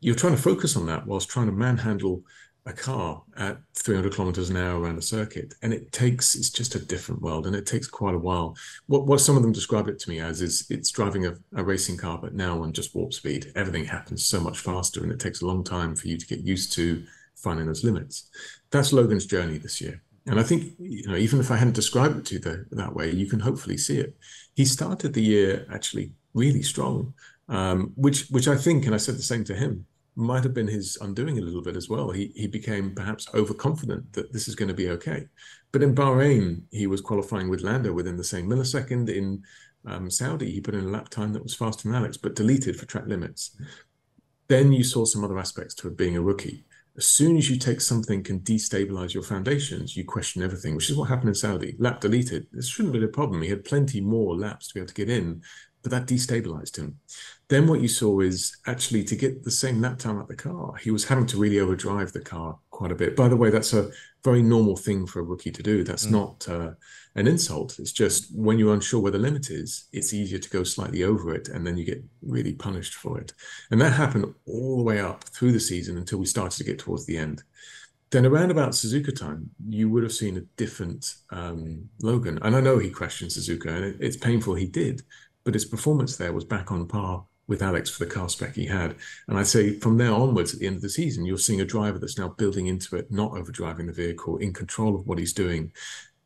You're 0.00 0.14
trying 0.14 0.36
to 0.36 0.42
focus 0.42 0.76
on 0.76 0.86
that 0.86 1.06
whilst 1.06 1.28
trying 1.28 1.46
to 1.46 1.52
manhandle 1.52 2.22
a 2.68 2.72
car 2.72 3.22
at 3.36 3.58
300 3.74 4.12
kilometers 4.12 4.50
an 4.50 4.56
hour 4.56 4.78
around 4.78 4.98
a 4.98 5.02
circuit 5.02 5.54
and 5.62 5.72
it 5.72 5.90
takes 5.90 6.34
it's 6.34 6.50
just 6.50 6.74
a 6.74 6.84
different 6.84 7.22
world 7.22 7.46
and 7.46 7.56
it 7.56 7.64
takes 7.64 7.86
quite 7.86 8.14
a 8.14 8.18
while 8.18 8.54
what, 8.86 9.06
what 9.06 9.20
some 9.20 9.36
of 9.36 9.42
them 9.42 9.52
describe 9.52 9.88
it 9.88 9.98
to 9.98 10.10
me 10.10 10.20
as 10.20 10.42
is 10.42 10.66
it's 10.68 10.90
driving 10.90 11.26
a, 11.26 11.34
a 11.56 11.64
racing 11.64 11.96
car 11.96 12.18
but 12.20 12.34
now 12.34 12.62
on 12.62 12.72
just 12.72 12.94
warp 12.94 13.14
speed 13.14 13.50
everything 13.56 13.86
happens 13.86 14.26
so 14.26 14.38
much 14.38 14.58
faster 14.58 15.02
and 15.02 15.10
it 15.10 15.18
takes 15.18 15.40
a 15.40 15.46
long 15.46 15.64
time 15.64 15.96
for 15.96 16.08
you 16.08 16.18
to 16.18 16.26
get 16.26 16.40
used 16.40 16.72
to 16.72 17.02
finding 17.36 17.66
those 17.66 17.84
limits 17.84 18.28
that's 18.70 18.92
logan's 18.92 19.24
journey 19.24 19.56
this 19.56 19.80
year 19.80 20.02
and 20.28 20.38
i 20.38 20.42
think 20.42 20.74
you 20.78 21.06
know 21.08 21.16
even 21.16 21.40
if 21.40 21.50
i 21.50 21.56
hadn't 21.56 21.74
described 21.74 22.16
it 22.18 22.24
to 22.26 22.34
you 22.34 22.40
the, 22.40 22.64
that 22.70 22.94
way 22.94 23.10
you 23.10 23.26
can 23.26 23.40
hopefully 23.40 23.76
see 23.76 23.98
it 23.98 24.16
he 24.54 24.64
started 24.64 25.12
the 25.12 25.22
year 25.22 25.66
actually 25.72 26.12
really 26.34 26.62
strong 26.62 27.12
um, 27.48 27.92
which 27.96 28.28
which 28.28 28.48
i 28.48 28.56
think 28.56 28.86
and 28.86 28.94
i 28.94 28.98
said 28.98 29.16
the 29.16 29.22
same 29.22 29.44
to 29.44 29.54
him 29.54 29.86
might 30.18 30.42
have 30.42 30.52
been 30.52 30.66
his 30.66 30.98
undoing 31.00 31.38
a 31.38 31.40
little 31.40 31.62
bit 31.62 31.76
as 31.76 31.88
well. 31.88 32.10
He 32.10 32.32
he 32.34 32.48
became 32.48 32.94
perhaps 32.94 33.28
overconfident 33.34 34.12
that 34.14 34.32
this 34.32 34.48
is 34.48 34.56
going 34.56 34.68
to 34.68 34.74
be 34.74 34.90
okay. 34.90 35.26
But 35.70 35.82
in 35.82 35.94
Bahrain, 35.94 36.62
he 36.72 36.88
was 36.88 37.00
qualifying 37.00 37.48
with 37.48 37.62
Lando 37.62 37.92
within 37.92 38.16
the 38.16 38.24
same 38.24 38.48
millisecond. 38.48 39.08
In 39.08 39.44
um, 39.86 40.10
Saudi, 40.10 40.50
he 40.50 40.60
put 40.60 40.74
in 40.74 40.84
a 40.84 40.88
lap 40.88 41.08
time 41.08 41.32
that 41.32 41.42
was 41.42 41.54
faster 41.54 41.86
than 41.86 41.96
Alex, 41.96 42.16
but 42.16 42.34
deleted 42.34 42.76
for 42.76 42.86
track 42.86 43.06
limits. 43.06 43.56
Then 44.48 44.72
you 44.72 44.82
saw 44.82 45.04
some 45.04 45.22
other 45.22 45.38
aspects 45.38 45.74
to 45.76 45.88
it 45.88 45.96
being 45.96 46.16
a 46.16 46.22
rookie. 46.22 46.64
As 46.98 47.06
soon 47.06 47.36
as 47.36 47.48
you 47.48 47.56
take 47.56 47.80
something 47.80 48.24
can 48.24 48.40
destabilize 48.40 49.14
your 49.14 49.22
foundations, 49.22 49.96
you 49.96 50.04
question 50.04 50.42
everything, 50.42 50.74
which 50.74 50.90
is 50.90 50.96
what 50.96 51.08
happened 51.08 51.28
in 51.28 51.34
Saudi. 51.36 51.76
Lap 51.78 52.00
deleted. 52.00 52.48
This 52.50 52.66
shouldn't 52.66 52.92
be 52.92 53.04
a 53.04 53.06
problem. 53.06 53.40
He 53.40 53.50
had 53.50 53.64
plenty 53.64 54.00
more 54.00 54.36
laps 54.36 54.66
to 54.66 54.74
be 54.74 54.80
able 54.80 54.88
to 54.88 54.94
get 54.94 55.08
in, 55.08 55.40
but 55.82 55.92
that 55.92 56.06
destabilized 56.06 56.76
him. 56.76 56.98
Then 57.48 57.68
what 57.68 57.80
you 57.80 57.86
saw 57.86 58.18
is 58.18 58.56
actually 58.66 59.04
to 59.04 59.14
get 59.14 59.44
the 59.44 59.50
same 59.52 59.80
lap 59.80 59.98
time 59.98 60.18
at 60.18 60.26
the 60.26 60.34
car, 60.34 60.74
he 60.74 60.90
was 60.90 61.04
having 61.04 61.26
to 61.26 61.36
really 61.36 61.60
overdrive 61.60 62.12
the 62.12 62.20
car 62.20 62.58
quite 62.78 62.92
a 62.92 62.94
bit. 62.94 63.16
By 63.16 63.26
the 63.26 63.36
way, 63.36 63.50
that's 63.50 63.72
a 63.72 63.90
very 64.22 64.40
normal 64.40 64.76
thing 64.76 65.04
for 65.04 65.18
a 65.18 65.24
rookie 65.24 65.50
to 65.50 65.64
do. 65.64 65.82
That's 65.82 66.06
mm. 66.06 66.12
not 66.12 66.48
uh, 66.48 66.70
an 67.16 67.26
insult. 67.26 67.80
It's 67.80 67.90
just 67.90 68.32
when 68.32 68.56
you're 68.56 68.72
unsure 68.72 69.00
where 69.00 69.10
the 69.10 69.18
limit 69.18 69.50
is, 69.50 69.88
it's 69.92 70.14
easier 70.14 70.38
to 70.38 70.50
go 70.50 70.62
slightly 70.62 71.02
over 71.02 71.34
it, 71.34 71.48
and 71.48 71.66
then 71.66 71.76
you 71.76 71.84
get 71.84 72.04
really 72.22 72.52
punished 72.52 72.94
for 72.94 73.18
it. 73.18 73.32
And 73.72 73.80
that 73.80 73.94
happened 73.94 74.32
all 74.46 74.76
the 74.76 74.84
way 74.84 75.00
up 75.00 75.24
through 75.24 75.50
the 75.50 75.58
season 75.58 75.98
until 75.98 76.20
we 76.20 76.26
started 76.26 76.56
to 76.58 76.64
get 76.70 76.78
towards 76.78 77.04
the 77.04 77.18
end. 77.18 77.42
Then 78.10 78.24
around 78.24 78.52
about 78.52 78.70
Suzuka 78.70 79.14
time, 79.14 79.50
you 79.68 79.90
would 79.90 80.04
have 80.04 80.12
seen 80.12 80.36
a 80.36 80.46
different 80.56 81.16
um, 81.30 81.88
Logan. 82.00 82.38
And 82.42 82.54
I 82.54 82.60
know 82.60 82.78
he 82.78 82.90
questioned 82.90 83.32
Suzuka, 83.32 83.66
and 83.66 83.84
it, 83.86 83.96
it's 83.98 84.16
painful 84.16 84.54
he 84.54 84.66
did 84.66 85.02
but 85.48 85.54
his 85.54 85.64
performance 85.64 86.18
there 86.18 86.34
was 86.34 86.44
back 86.44 86.70
on 86.70 86.86
par 86.86 87.24
with 87.48 87.62
Alex 87.62 87.90
for 87.90 88.04
the 88.04 88.10
car 88.10 88.28
spec 88.28 88.54
he 88.54 88.66
had. 88.66 88.94
And 89.26 89.38
I'd 89.38 89.46
say 89.46 89.78
from 89.80 89.98
there 89.98 90.12
onwards, 90.12 90.54
at 90.54 90.60
the 90.60 90.66
end 90.66 90.76
of 90.76 90.82
the 90.82 90.88
season, 90.88 91.24
you're 91.24 91.38
seeing 91.38 91.62
a 91.62 91.64
driver 91.64 91.98
that's 91.98 92.18
now 92.18 92.28
building 92.28 92.68
into 92.68 92.94
it, 92.96 93.10
not 93.10 93.32
overdriving 93.32 93.86
the 93.86 93.92
vehicle, 93.92 94.36
in 94.36 94.52
control 94.52 94.94
of 94.94 95.06
what 95.06 95.18
he's 95.18 95.32
doing. 95.32 95.72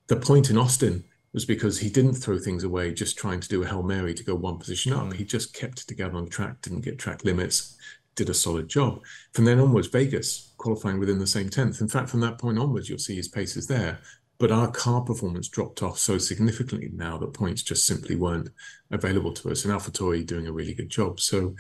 The 0.08 0.16
point 0.16 0.50
in 0.50 0.58
Austin 0.58 1.04
was 1.32 1.44
because 1.46 1.78
he 1.78 1.88
didn't 1.88 2.14
throw 2.14 2.38
things 2.38 2.64
away 2.64 2.92
just 2.92 3.16
trying 3.16 3.40
to 3.40 3.48
do 3.48 3.62
a 3.62 3.66
Hail 3.66 3.82
Mary 3.82 4.12
to 4.12 4.24
go 4.24 4.34
one 4.34 4.58
position 4.58 4.92
up. 4.92 5.06
Mm. 5.06 5.14
He 5.14 5.24
just 5.24 5.54
kept 5.54 5.80
it 5.80 5.86
together 5.86 6.16
on 6.16 6.28
track, 6.28 6.60
didn't 6.60 6.82
get 6.82 6.98
track 6.98 7.24
limits, 7.24 7.76
did 8.16 8.28
a 8.28 8.34
solid 8.34 8.68
job. 8.68 9.00
From 9.32 9.46
then 9.46 9.60
onwards, 9.60 9.86
Vegas 9.86 10.52
qualifying 10.58 10.98
within 10.98 11.18
the 11.18 11.26
same 11.26 11.48
10th. 11.48 11.80
In 11.80 11.88
fact, 11.88 12.10
from 12.10 12.20
that 12.20 12.38
point 12.38 12.58
onwards, 12.58 12.88
you'll 12.88 12.98
see 12.98 13.16
his 13.16 13.28
paces 13.28 13.66
there 13.66 14.00
but 14.42 14.50
our 14.50 14.68
car 14.72 15.02
performance 15.02 15.46
dropped 15.46 15.84
off 15.84 15.96
so 15.96 16.18
significantly 16.18 16.90
now 16.92 17.16
that 17.16 17.32
points 17.32 17.62
just 17.62 17.86
simply 17.86 18.16
weren't 18.16 18.48
available 18.90 19.32
to 19.32 19.52
us. 19.52 19.64
And 19.64 19.72
AlphaTauri 19.72 20.26
doing 20.26 20.48
a 20.48 20.52
really 20.52 20.74
good 20.74 20.90
job. 20.90 21.20
So 21.20 21.54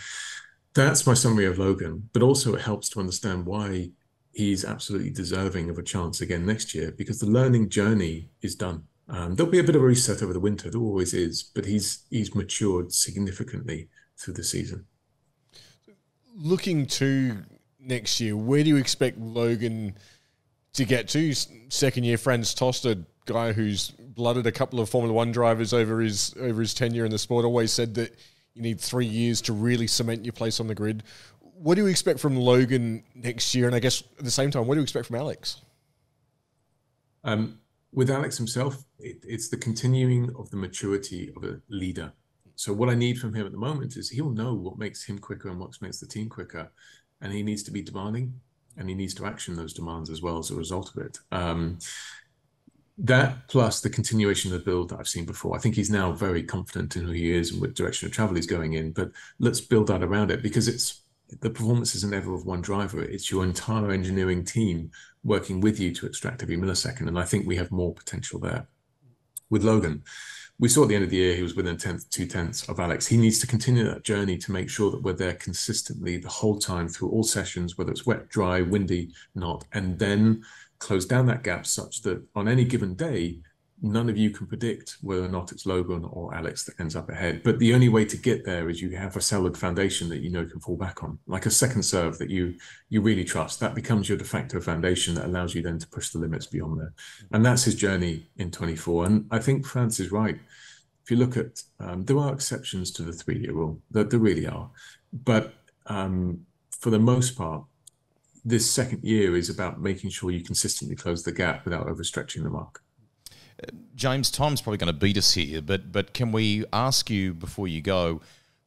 that's 0.74 1.06
my 1.06 1.14
summary 1.14 1.44
of 1.44 1.60
Logan. 1.60 2.10
But 2.12 2.22
also, 2.22 2.56
it 2.56 2.62
helps 2.62 2.88
to 2.88 2.98
understand 2.98 3.46
why 3.46 3.92
he's 4.32 4.64
absolutely 4.64 5.10
deserving 5.10 5.70
of 5.70 5.78
a 5.78 5.82
chance 5.84 6.22
again 6.22 6.44
next 6.44 6.74
year 6.74 6.90
because 6.90 7.20
the 7.20 7.30
learning 7.30 7.68
journey 7.68 8.30
is 8.40 8.56
done. 8.56 8.82
Um, 9.08 9.36
there'll 9.36 9.52
be 9.52 9.60
a 9.60 9.64
bit 9.64 9.76
of 9.76 9.82
a 9.82 9.86
reset 9.86 10.20
over 10.20 10.32
the 10.32 10.40
winter. 10.40 10.68
There 10.68 10.80
always 10.80 11.14
is, 11.14 11.40
but 11.40 11.64
he's 11.64 12.04
he's 12.10 12.34
matured 12.34 12.92
significantly 12.92 13.90
through 14.18 14.34
the 14.34 14.42
season. 14.42 14.86
Looking 16.34 16.86
to 16.86 17.44
next 17.78 18.18
year, 18.18 18.36
where 18.36 18.64
do 18.64 18.70
you 18.70 18.76
expect 18.76 19.18
Logan? 19.18 19.94
To 20.74 20.84
get 20.84 21.08
to. 21.08 21.32
Second 21.68 22.04
year 22.04 22.18
Franz 22.18 22.54
Tost, 22.54 22.86
a 22.86 22.98
guy 23.26 23.52
who's 23.52 23.90
blooded 23.90 24.46
a 24.46 24.52
couple 24.52 24.80
of 24.80 24.88
Formula 24.88 25.12
One 25.12 25.32
drivers 25.32 25.72
over 25.72 26.00
his 26.00 26.34
over 26.40 26.60
his 26.60 26.74
tenure 26.74 27.04
in 27.04 27.10
the 27.10 27.18
sport, 27.18 27.44
always 27.44 27.72
said 27.72 27.94
that 27.94 28.16
you 28.54 28.62
need 28.62 28.80
three 28.80 29.06
years 29.06 29.40
to 29.42 29.52
really 29.52 29.86
cement 29.86 30.24
your 30.24 30.32
place 30.32 30.60
on 30.60 30.66
the 30.66 30.74
grid. 30.74 31.02
What 31.40 31.76
do 31.76 31.82
you 31.82 31.88
expect 31.88 32.20
from 32.20 32.36
Logan 32.36 33.04
next 33.14 33.54
year? 33.54 33.66
And 33.66 33.74
I 33.74 33.78
guess 33.78 34.02
at 34.18 34.24
the 34.24 34.30
same 34.30 34.50
time, 34.50 34.66
what 34.66 34.74
do 34.74 34.80
you 34.80 34.82
expect 34.82 35.06
from 35.06 35.16
Alex? 35.16 35.60
Um, 37.24 37.60
with 37.92 38.10
Alex 38.10 38.36
himself, 38.36 38.84
it, 38.98 39.18
it's 39.22 39.48
the 39.48 39.56
continuing 39.56 40.34
of 40.36 40.50
the 40.50 40.56
maturity 40.56 41.32
of 41.36 41.44
a 41.44 41.60
leader. 41.68 42.12
So 42.56 42.72
what 42.72 42.88
I 42.88 42.94
need 42.94 43.18
from 43.18 43.32
him 43.34 43.46
at 43.46 43.52
the 43.52 43.58
moment 43.58 43.96
is 43.96 44.10
he'll 44.10 44.30
know 44.30 44.54
what 44.54 44.76
makes 44.76 45.04
him 45.04 45.18
quicker 45.18 45.48
and 45.48 45.58
what 45.58 45.80
makes 45.80 46.00
the 46.00 46.06
team 46.06 46.28
quicker, 46.28 46.70
and 47.20 47.32
he 47.32 47.42
needs 47.42 47.62
to 47.64 47.70
be 47.70 47.80
demanding 47.80 48.40
and 48.76 48.88
he 48.88 48.94
needs 48.94 49.14
to 49.14 49.26
action 49.26 49.54
those 49.54 49.72
demands 49.72 50.10
as 50.10 50.22
well 50.22 50.38
as 50.38 50.50
a 50.50 50.56
result 50.56 50.94
of 50.94 51.02
it. 51.04 51.18
Um, 51.30 51.78
that 52.98 53.48
plus 53.48 53.80
the 53.80 53.90
continuation 53.90 54.52
of 54.52 54.58
the 54.58 54.64
build 54.64 54.90
that 54.90 54.98
I've 54.98 55.08
seen 55.08 55.24
before. 55.24 55.56
I 55.56 55.58
think 55.58 55.74
he's 55.74 55.90
now 55.90 56.12
very 56.12 56.42
confident 56.42 56.96
in 56.96 57.04
who 57.04 57.12
he 57.12 57.32
is 57.32 57.50
and 57.52 57.60
what 57.60 57.74
direction 57.74 58.06
of 58.06 58.12
travel 58.12 58.36
he's 58.36 58.46
going 58.46 58.74
in. 58.74 58.92
But 58.92 59.10
let's 59.38 59.60
build 59.60 59.86
that 59.88 60.02
around 60.02 60.30
it 60.30 60.42
because 60.42 60.68
it's 60.68 61.02
the 61.40 61.50
performance 61.50 61.94
isn't 61.94 62.14
ever 62.14 62.34
of 62.34 62.44
one 62.44 62.60
driver. 62.60 63.02
It's 63.02 63.30
your 63.30 63.44
entire 63.44 63.90
engineering 63.90 64.44
team 64.44 64.90
working 65.24 65.60
with 65.60 65.80
you 65.80 65.92
to 65.94 66.06
extract 66.06 66.42
every 66.42 66.56
millisecond. 66.56 67.08
And 67.08 67.18
I 67.18 67.24
think 67.24 67.46
we 67.46 67.56
have 67.56 67.70
more 67.70 67.94
potential 67.94 68.38
there. 68.38 68.66
With 69.52 69.64
Logan, 69.64 70.02
we 70.58 70.70
saw 70.70 70.84
at 70.84 70.88
the 70.88 70.94
end 70.94 71.04
of 71.04 71.10
the 71.10 71.18
year 71.18 71.36
he 71.36 71.42
was 71.42 71.54
within 71.54 71.76
tenth, 71.76 72.08
two 72.08 72.26
tenths 72.26 72.66
of 72.70 72.80
Alex. 72.80 73.06
He 73.06 73.18
needs 73.18 73.38
to 73.40 73.46
continue 73.46 73.84
that 73.84 74.02
journey 74.02 74.38
to 74.38 74.50
make 74.50 74.70
sure 74.70 74.90
that 74.90 75.02
we're 75.02 75.12
there 75.12 75.34
consistently 75.34 76.16
the 76.16 76.30
whole 76.30 76.58
time 76.58 76.88
through 76.88 77.10
all 77.10 77.22
sessions, 77.22 77.76
whether 77.76 77.90
it's 77.90 78.06
wet, 78.06 78.30
dry, 78.30 78.62
windy, 78.62 79.10
not, 79.34 79.66
and 79.74 79.98
then 79.98 80.42
close 80.78 81.04
down 81.04 81.26
that 81.26 81.42
gap 81.42 81.66
such 81.66 82.00
that 82.00 82.22
on 82.34 82.48
any 82.48 82.64
given 82.64 82.94
day 82.94 83.40
none 83.82 84.08
of 84.08 84.16
you 84.16 84.30
can 84.30 84.46
predict 84.46 84.96
whether 85.02 85.24
or 85.24 85.28
not 85.28 85.50
it's 85.50 85.66
Logan 85.66 86.04
or 86.04 86.32
Alex 86.34 86.64
that 86.64 86.78
ends 86.78 86.94
up 86.94 87.10
ahead. 87.10 87.42
But 87.42 87.58
the 87.58 87.74
only 87.74 87.88
way 87.88 88.04
to 88.04 88.16
get 88.16 88.44
there 88.44 88.70
is 88.70 88.80
you 88.80 88.96
have 88.96 89.16
a 89.16 89.20
solid 89.20 89.58
foundation 89.58 90.08
that 90.10 90.20
you 90.20 90.30
know 90.30 90.46
can 90.46 90.60
fall 90.60 90.76
back 90.76 91.02
on, 91.02 91.18
like 91.26 91.46
a 91.46 91.50
second 91.50 91.82
serve 91.82 92.16
that 92.18 92.30
you 92.30 92.54
you 92.88 93.00
really 93.00 93.24
trust. 93.24 93.58
That 93.58 93.74
becomes 93.74 94.08
your 94.08 94.16
de 94.16 94.24
facto 94.24 94.60
foundation 94.60 95.14
that 95.16 95.26
allows 95.26 95.54
you 95.54 95.62
then 95.62 95.80
to 95.80 95.88
push 95.88 96.10
the 96.10 96.20
limits 96.20 96.46
beyond 96.46 96.80
there. 96.80 96.94
And 97.32 97.44
that's 97.44 97.64
his 97.64 97.74
journey 97.74 98.26
in 98.36 98.52
24. 98.52 99.06
And 99.06 99.26
I 99.32 99.40
think 99.40 99.66
Franz 99.66 99.98
is 99.98 100.12
right. 100.12 100.38
If 101.02 101.10
you 101.10 101.16
look 101.16 101.36
at, 101.36 101.60
um, 101.80 102.04
there 102.04 102.18
are 102.18 102.32
exceptions 102.32 102.92
to 102.92 103.02
the 103.02 103.12
three-year 103.12 103.52
rule. 103.52 103.82
There, 103.90 104.04
there 104.04 104.20
really 104.20 104.46
are. 104.46 104.70
But 105.12 105.54
um, 105.86 106.46
for 106.70 106.90
the 106.90 107.00
most 107.00 107.36
part, 107.36 107.64
this 108.44 108.70
second 108.70 109.02
year 109.02 109.36
is 109.36 109.50
about 109.50 109.80
making 109.80 110.10
sure 110.10 110.30
you 110.30 110.44
consistently 110.44 110.94
close 110.94 111.24
the 111.24 111.32
gap 111.32 111.64
without 111.64 111.88
overstretching 111.88 112.44
the 112.44 112.50
mark. 112.50 112.82
James, 114.02 114.32
time's 114.32 114.60
probably 114.60 114.78
going 114.78 114.92
to 114.92 114.98
beat 114.98 115.16
us 115.16 115.34
here, 115.34 115.62
but 115.62 115.92
but 115.92 116.12
can 116.12 116.32
we 116.32 116.64
ask 116.72 117.08
you 117.08 117.32
before 117.32 117.68
you 117.68 117.80
go? 117.80 118.20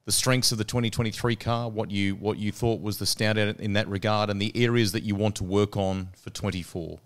the 0.05 0.11
strengths 0.11 0.51
of 0.51 0.57
the 0.57 0.63
2023 0.63 1.35
car, 1.35 1.67
what 1.67 1.91
you 1.91 2.15
what 2.15 2.37
you 2.37 2.53
thought 2.53 2.79
was 2.79 2.99
the 2.99 3.05
standout 3.05 3.59
in 3.59 3.73
that 3.73 3.87
regard, 3.89 4.29
and 4.29 4.41
the 4.41 4.53
areas 4.55 4.93
that 4.93 5.03
you 5.03 5.13
want 5.13 5.35
to 5.35 5.43
work 5.43 5.75
on 5.75 6.07
for 6.15 6.29
24. 6.29 6.99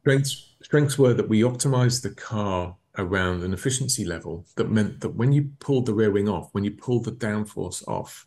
Strengths 0.00 0.54
strengths 0.62 0.98
were 0.98 1.12
that 1.12 1.28
we 1.28 1.42
optimized 1.42 2.02
the 2.02 2.14
car 2.14 2.76
around 2.96 3.42
an 3.42 3.52
efficiency 3.52 4.06
level 4.06 4.46
that 4.56 4.70
meant 4.70 5.00
that 5.00 5.10
when 5.10 5.34
you 5.34 5.50
pulled 5.58 5.84
the 5.84 5.92
rear 5.92 6.10
wing 6.10 6.30
off, 6.30 6.48
when 6.52 6.64
you 6.64 6.70
pulled 6.70 7.04
the 7.04 7.12
downforce 7.12 7.86
off, 7.86 8.26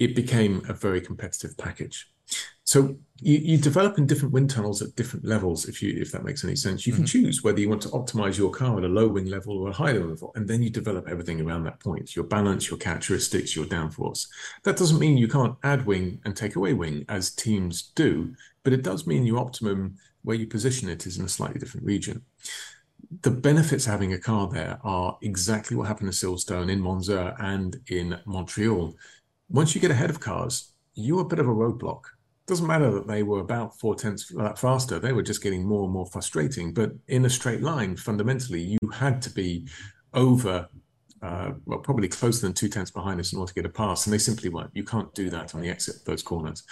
it 0.00 0.16
became 0.16 0.64
a 0.68 0.72
very 0.72 1.00
competitive 1.00 1.56
package. 1.56 2.10
So 2.64 2.96
you, 3.20 3.38
you 3.38 3.58
develop 3.58 3.98
in 3.98 4.06
different 4.06 4.32
wind 4.32 4.50
tunnels 4.50 4.80
at 4.80 4.96
different 4.96 5.24
levels, 5.24 5.66
if 5.66 5.82
you 5.82 5.94
if 6.00 6.10
that 6.12 6.24
makes 6.24 6.44
any 6.44 6.56
sense. 6.56 6.86
You 6.86 6.94
mm-hmm. 6.94 7.02
can 7.02 7.06
choose 7.06 7.44
whether 7.44 7.60
you 7.60 7.68
want 7.68 7.82
to 7.82 7.88
optimize 7.90 8.38
your 8.38 8.50
car 8.50 8.78
at 8.78 8.84
a 8.84 8.88
low 8.88 9.06
wing 9.06 9.26
level 9.26 9.58
or 9.58 9.68
a 9.68 9.72
high 9.72 9.92
wing 9.92 10.08
level, 10.08 10.32
and 10.34 10.48
then 10.48 10.62
you 10.62 10.70
develop 10.70 11.06
everything 11.08 11.40
around 11.40 11.64
that 11.64 11.78
point: 11.80 12.16
your 12.16 12.24
balance, 12.24 12.68
your 12.68 12.78
characteristics, 12.78 13.54
your 13.54 13.66
downforce. 13.66 14.26
That 14.64 14.78
doesn't 14.78 14.98
mean 14.98 15.18
you 15.18 15.28
can't 15.28 15.56
add 15.62 15.86
wing 15.86 16.20
and 16.24 16.34
take 16.34 16.56
away 16.56 16.72
wing 16.72 17.04
as 17.08 17.30
teams 17.30 17.92
do, 17.94 18.34
but 18.62 18.72
it 18.72 18.82
does 18.82 19.06
mean 19.06 19.26
your 19.26 19.38
optimum 19.38 19.96
where 20.22 20.36
you 20.36 20.46
position 20.46 20.88
it 20.88 21.06
is 21.06 21.18
in 21.18 21.26
a 21.26 21.28
slightly 21.28 21.60
different 21.60 21.86
region. 21.86 22.22
The 23.20 23.30
benefits 23.30 23.84
of 23.84 23.92
having 23.92 24.14
a 24.14 24.18
car 24.18 24.48
there 24.48 24.78
are 24.82 25.18
exactly 25.20 25.76
what 25.76 25.86
happened 25.86 26.08
in 26.08 26.14
Silverstone, 26.14 26.70
in 26.70 26.80
Monza, 26.80 27.36
and 27.38 27.76
in 27.88 28.18
Montreal. 28.24 28.96
Once 29.50 29.74
you 29.74 29.82
get 29.82 29.90
ahead 29.90 30.08
of 30.08 30.18
cars, 30.18 30.72
you're 30.94 31.20
a 31.20 31.26
bit 31.26 31.38
of 31.38 31.46
a 31.46 31.52
roadblock 31.52 32.04
doesn't 32.46 32.66
matter 32.66 32.90
that 32.90 33.06
they 33.06 33.22
were 33.22 33.40
about 33.40 33.78
four 33.78 33.94
tenths 33.94 34.32
faster. 34.56 34.98
They 34.98 35.12
were 35.12 35.22
just 35.22 35.42
getting 35.42 35.64
more 35.66 35.84
and 35.84 35.92
more 35.92 36.06
frustrating. 36.06 36.74
But 36.74 36.92
in 37.08 37.24
a 37.24 37.30
straight 37.30 37.62
line, 37.62 37.96
fundamentally, 37.96 38.60
you 38.60 38.90
had 38.92 39.22
to 39.22 39.30
be 39.30 39.66
over, 40.12 40.68
uh, 41.22 41.52
well, 41.64 41.78
probably 41.78 42.06
closer 42.06 42.42
than 42.42 42.52
two 42.52 42.68
tenths 42.68 42.90
behind 42.90 43.18
us 43.18 43.32
in 43.32 43.38
order 43.38 43.48
to 43.48 43.54
get 43.54 43.64
a 43.64 43.70
pass. 43.70 44.04
And 44.04 44.12
they 44.12 44.18
simply 44.18 44.50
weren't. 44.50 44.72
You 44.74 44.84
can't 44.84 45.12
do 45.14 45.30
that 45.30 45.54
on 45.54 45.62
the 45.62 45.70
exit 45.70 45.96
of 45.96 46.04
those 46.04 46.22
corners. 46.22 46.64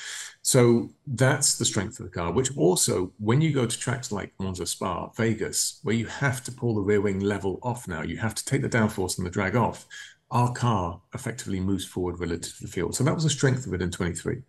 So 0.43 0.91
that's 1.07 1.57
the 1.57 1.65
strength 1.65 1.99
of 2.01 2.05
the 2.05 2.13
car, 2.13 2.33
which 2.33 2.55
also, 2.55 3.13
when 3.19 3.41
you 3.41 3.51
go 3.53 3.65
to 3.65 3.79
tracks 3.79 4.13
like 4.13 4.35
Monza 4.39 4.67
Spa, 4.67 5.09
Vegas, 5.17 5.81
where 5.85 5.95
you 5.95 6.05
have 6.05 6.45
to 6.45 6.53
pull 6.53 6.75
the 6.75 6.83
rear 6.83 7.01
wing 7.01 7.21
level 7.21 7.59
off 7.63 7.89
now, 7.89 8.03
you 8.03 8.19
have 8.19 8.35
to 8.35 8.45
take 8.45 8.61
the 8.61 8.69
downforce 8.69 9.17
and 9.17 9.27
the 9.27 9.31
drag 9.31 9.57
off. 9.57 9.87
Our 10.31 10.53
car 10.53 11.01
effectively 11.15 11.61
moves 11.61 11.87
forward 11.87 12.21
relative 12.21 12.57
to 12.57 12.63
the 12.63 12.71
field. 12.71 12.95
So 12.95 13.05
that 13.05 13.15
was 13.15 13.25
the 13.25 13.31
strength 13.31 13.67
of 13.67 13.73
it 13.73 13.81
in 13.81 13.91
23. 13.91 14.43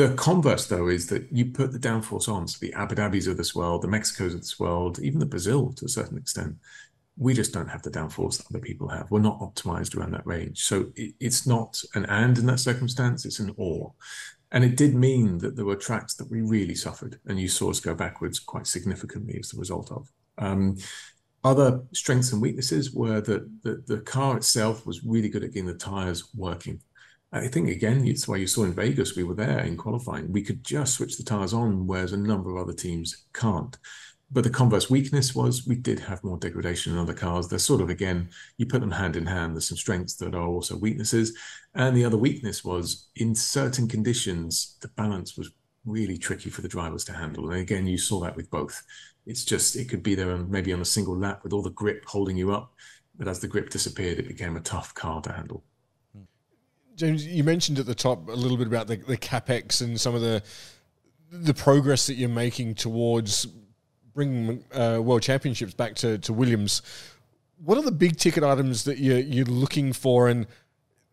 The 0.00 0.14
converse, 0.14 0.64
though, 0.66 0.88
is 0.88 1.08
that 1.08 1.30
you 1.30 1.50
put 1.50 1.72
the 1.72 1.78
downforce 1.78 2.26
on. 2.26 2.48
So 2.48 2.56
the 2.58 2.72
Abu 2.72 2.94
Dhabis 2.94 3.28
of 3.28 3.36
this 3.36 3.54
world, 3.54 3.82
the 3.82 3.88
Mexicos 3.88 4.32
of 4.32 4.40
this 4.40 4.58
world, 4.58 4.98
even 4.98 5.18
the 5.18 5.26
Brazil 5.26 5.74
to 5.74 5.84
a 5.84 5.90
certain 5.90 6.16
extent, 6.16 6.56
we 7.18 7.34
just 7.34 7.52
don't 7.52 7.68
have 7.68 7.82
the 7.82 7.90
downforce 7.90 8.38
that 8.38 8.46
other 8.50 8.64
people 8.64 8.88
have. 8.88 9.10
We're 9.10 9.20
not 9.20 9.40
optimized 9.40 9.94
around 9.94 10.12
that 10.12 10.26
range. 10.26 10.64
So 10.64 10.90
it, 10.96 11.12
it's 11.20 11.46
not 11.46 11.82
an 11.94 12.06
and 12.06 12.38
in 12.38 12.46
that 12.46 12.60
circumstance, 12.60 13.26
it's 13.26 13.40
an 13.40 13.52
or. 13.58 13.92
And 14.52 14.64
it 14.64 14.78
did 14.78 14.94
mean 14.94 15.36
that 15.36 15.54
there 15.54 15.66
were 15.66 15.76
tracks 15.76 16.14
that 16.14 16.30
we 16.30 16.40
really 16.40 16.74
suffered, 16.74 17.20
and 17.26 17.38
you 17.38 17.48
saw 17.48 17.68
us 17.68 17.78
go 17.78 17.94
backwards 17.94 18.38
quite 18.38 18.66
significantly 18.66 19.36
as 19.38 19.50
the 19.50 19.58
result 19.58 19.92
of. 19.92 20.10
Um, 20.38 20.78
other 21.44 21.82
strengths 21.92 22.32
and 22.32 22.40
weaknesses 22.40 22.94
were 22.94 23.20
that 23.20 23.62
the, 23.62 23.82
the 23.86 24.00
car 24.00 24.38
itself 24.38 24.86
was 24.86 25.04
really 25.04 25.28
good 25.28 25.44
at 25.44 25.52
getting 25.52 25.66
the 25.66 25.74
tires 25.74 26.30
working. 26.34 26.80
I 27.32 27.46
think 27.46 27.68
again, 27.68 28.06
it's 28.06 28.26
why 28.26 28.36
you 28.36 28.48
saw 28.48 28.64
in 28.64 28.72
Vegas, 28.72 29.14
we 29.14 29.22
were 29.22 29.34
there 29.34 29.60
in 29.60 29.76
qualifying. 29.76 30.32
We 30.32 30.42
could 30.42 30.64
just 30.64 30.94
switch 30.94 31.16
the 31.16 31.22
tires 31.22 31.52
on, 31.52 31.86
whereas 31.86 32.12
a 32.12 32.16
number 32.16 32.50
of 32.50 32.56
other 32.56 32.72
teams 32.72 33.24
can't. 33.32 33.76
But 34.32 34.44
the 34.44 34.50
converse 34.50 34.90
weakness 34.90 35.34
was 35.34 35.66
we 35.66 35.76
did 35.76 35.98
have 36.00 36.22
more 36.22 36.38
degradation 36.38 36.92
in 36.92 36.98
other 36.98 37.14
cars. 37.14 37.48
They're 37.48 37.58
sort 37.58 37.80
of 37.80 37.90
again, 37.90 38.30
you 38.58 38.66
put 38.66 38.80
them 38.80 38.90
hand 38.90 39.16
in 39.16 39.26
hand. 39.26 39.54
There's 39.54 39.68
some 39.68 39.78
strengths 39.78 40.16
that 40.16 40.34
are 40.34 40.46
also 40.46 40.76
weaknesses. 40.76 41.36
And 41.74 41.96
the 41.96 42.04
other 42.04 42.16
weakness 42.16 42.64
was 42.64 43.08
in 43.16 43.34
certain 43.34 43.88
conditions, 43.88 44.76
the 44.80 44.88
balance 44.88 45.36
was 45.36 45.50
really 45.84 46.18
tricky 46.18 46.50
for 46.50 46.62
the 46.62 46.68
drivers 46.68 47.04
to 47.04 47.12
handle. 47.12 47.50
And 47.50 47.60
again, 47.60 47.86
you 47.86 47.98
saw 47.98 48.20
that 48.20 48.36
with 48.36 48.50
both. 48.50 48.82
It's 49.26 49.44
just 49.44 49.76
it 49.76 49.88
could 49.88 50.02
be 50.02 50.14
there 50.14 50.36
maybe 50.36 50.72
on 50.72 50.80
a 50.80 50.84
single 50.84 51.16
lap 51.16 51.42
with 51.42 51.52
all 51.52 51.62
the 51.62 51.70
grip 51.70 52.04
holding 52.06 52.36
you 52.36 52.52
up. 52.52 52.72
But 53.16 53.28
as 53.28 53.40
the 53.40 53.48
grip 53.48 53.70
disappeared, 53.70 54.18
it 54.18 54.28
became 54.28 54.56
a 54.56 54.60
tough 54.60 54.94
car 54.94 55.20
to 55.22 55.32
handle. 55.32 55.64
James, 57.00 57.26
you 57.26 57.42
mentioned 57.42 57.78
at 57.78 57.86
the 57.86 57.94
top 57.94 58.28
a 58.28 58.32
little 58.32 58.58
bit 58.58 58.66
about 58.66 58.86
the, 58.86 58.96
the 58.96 59.16
capex 59.16 59.80
and 59.80 59.98
some 59.98 60.14
of 60.14 60.20
the 60.20 60.42
the 61.32 61.54
progress 61.54 62.06
that 62.08 62.14
you're 62.14 62.28
making 62.28 62.74
towards 62.74 63.46
bringing 64.12 64.62
uh, 64.74 64.98
world 65.00 65.22
championships 65.22 65.72
back 65.72 65.94
to, 65.94 66.18
to 66.18 66.32
Williams. 66.32 66.82
What 67.64 67.78
are 67.78 67.82
the 67.82 67.92
big 67.92 68.18
ticket 68.18 68.42
items 68.42 68.84
that 68.84 68.98
you're, 68.98 69.20
you're 69.20 69.46
looking 69.46 69.92
for? 69.92 70.28
And 70.28 70.46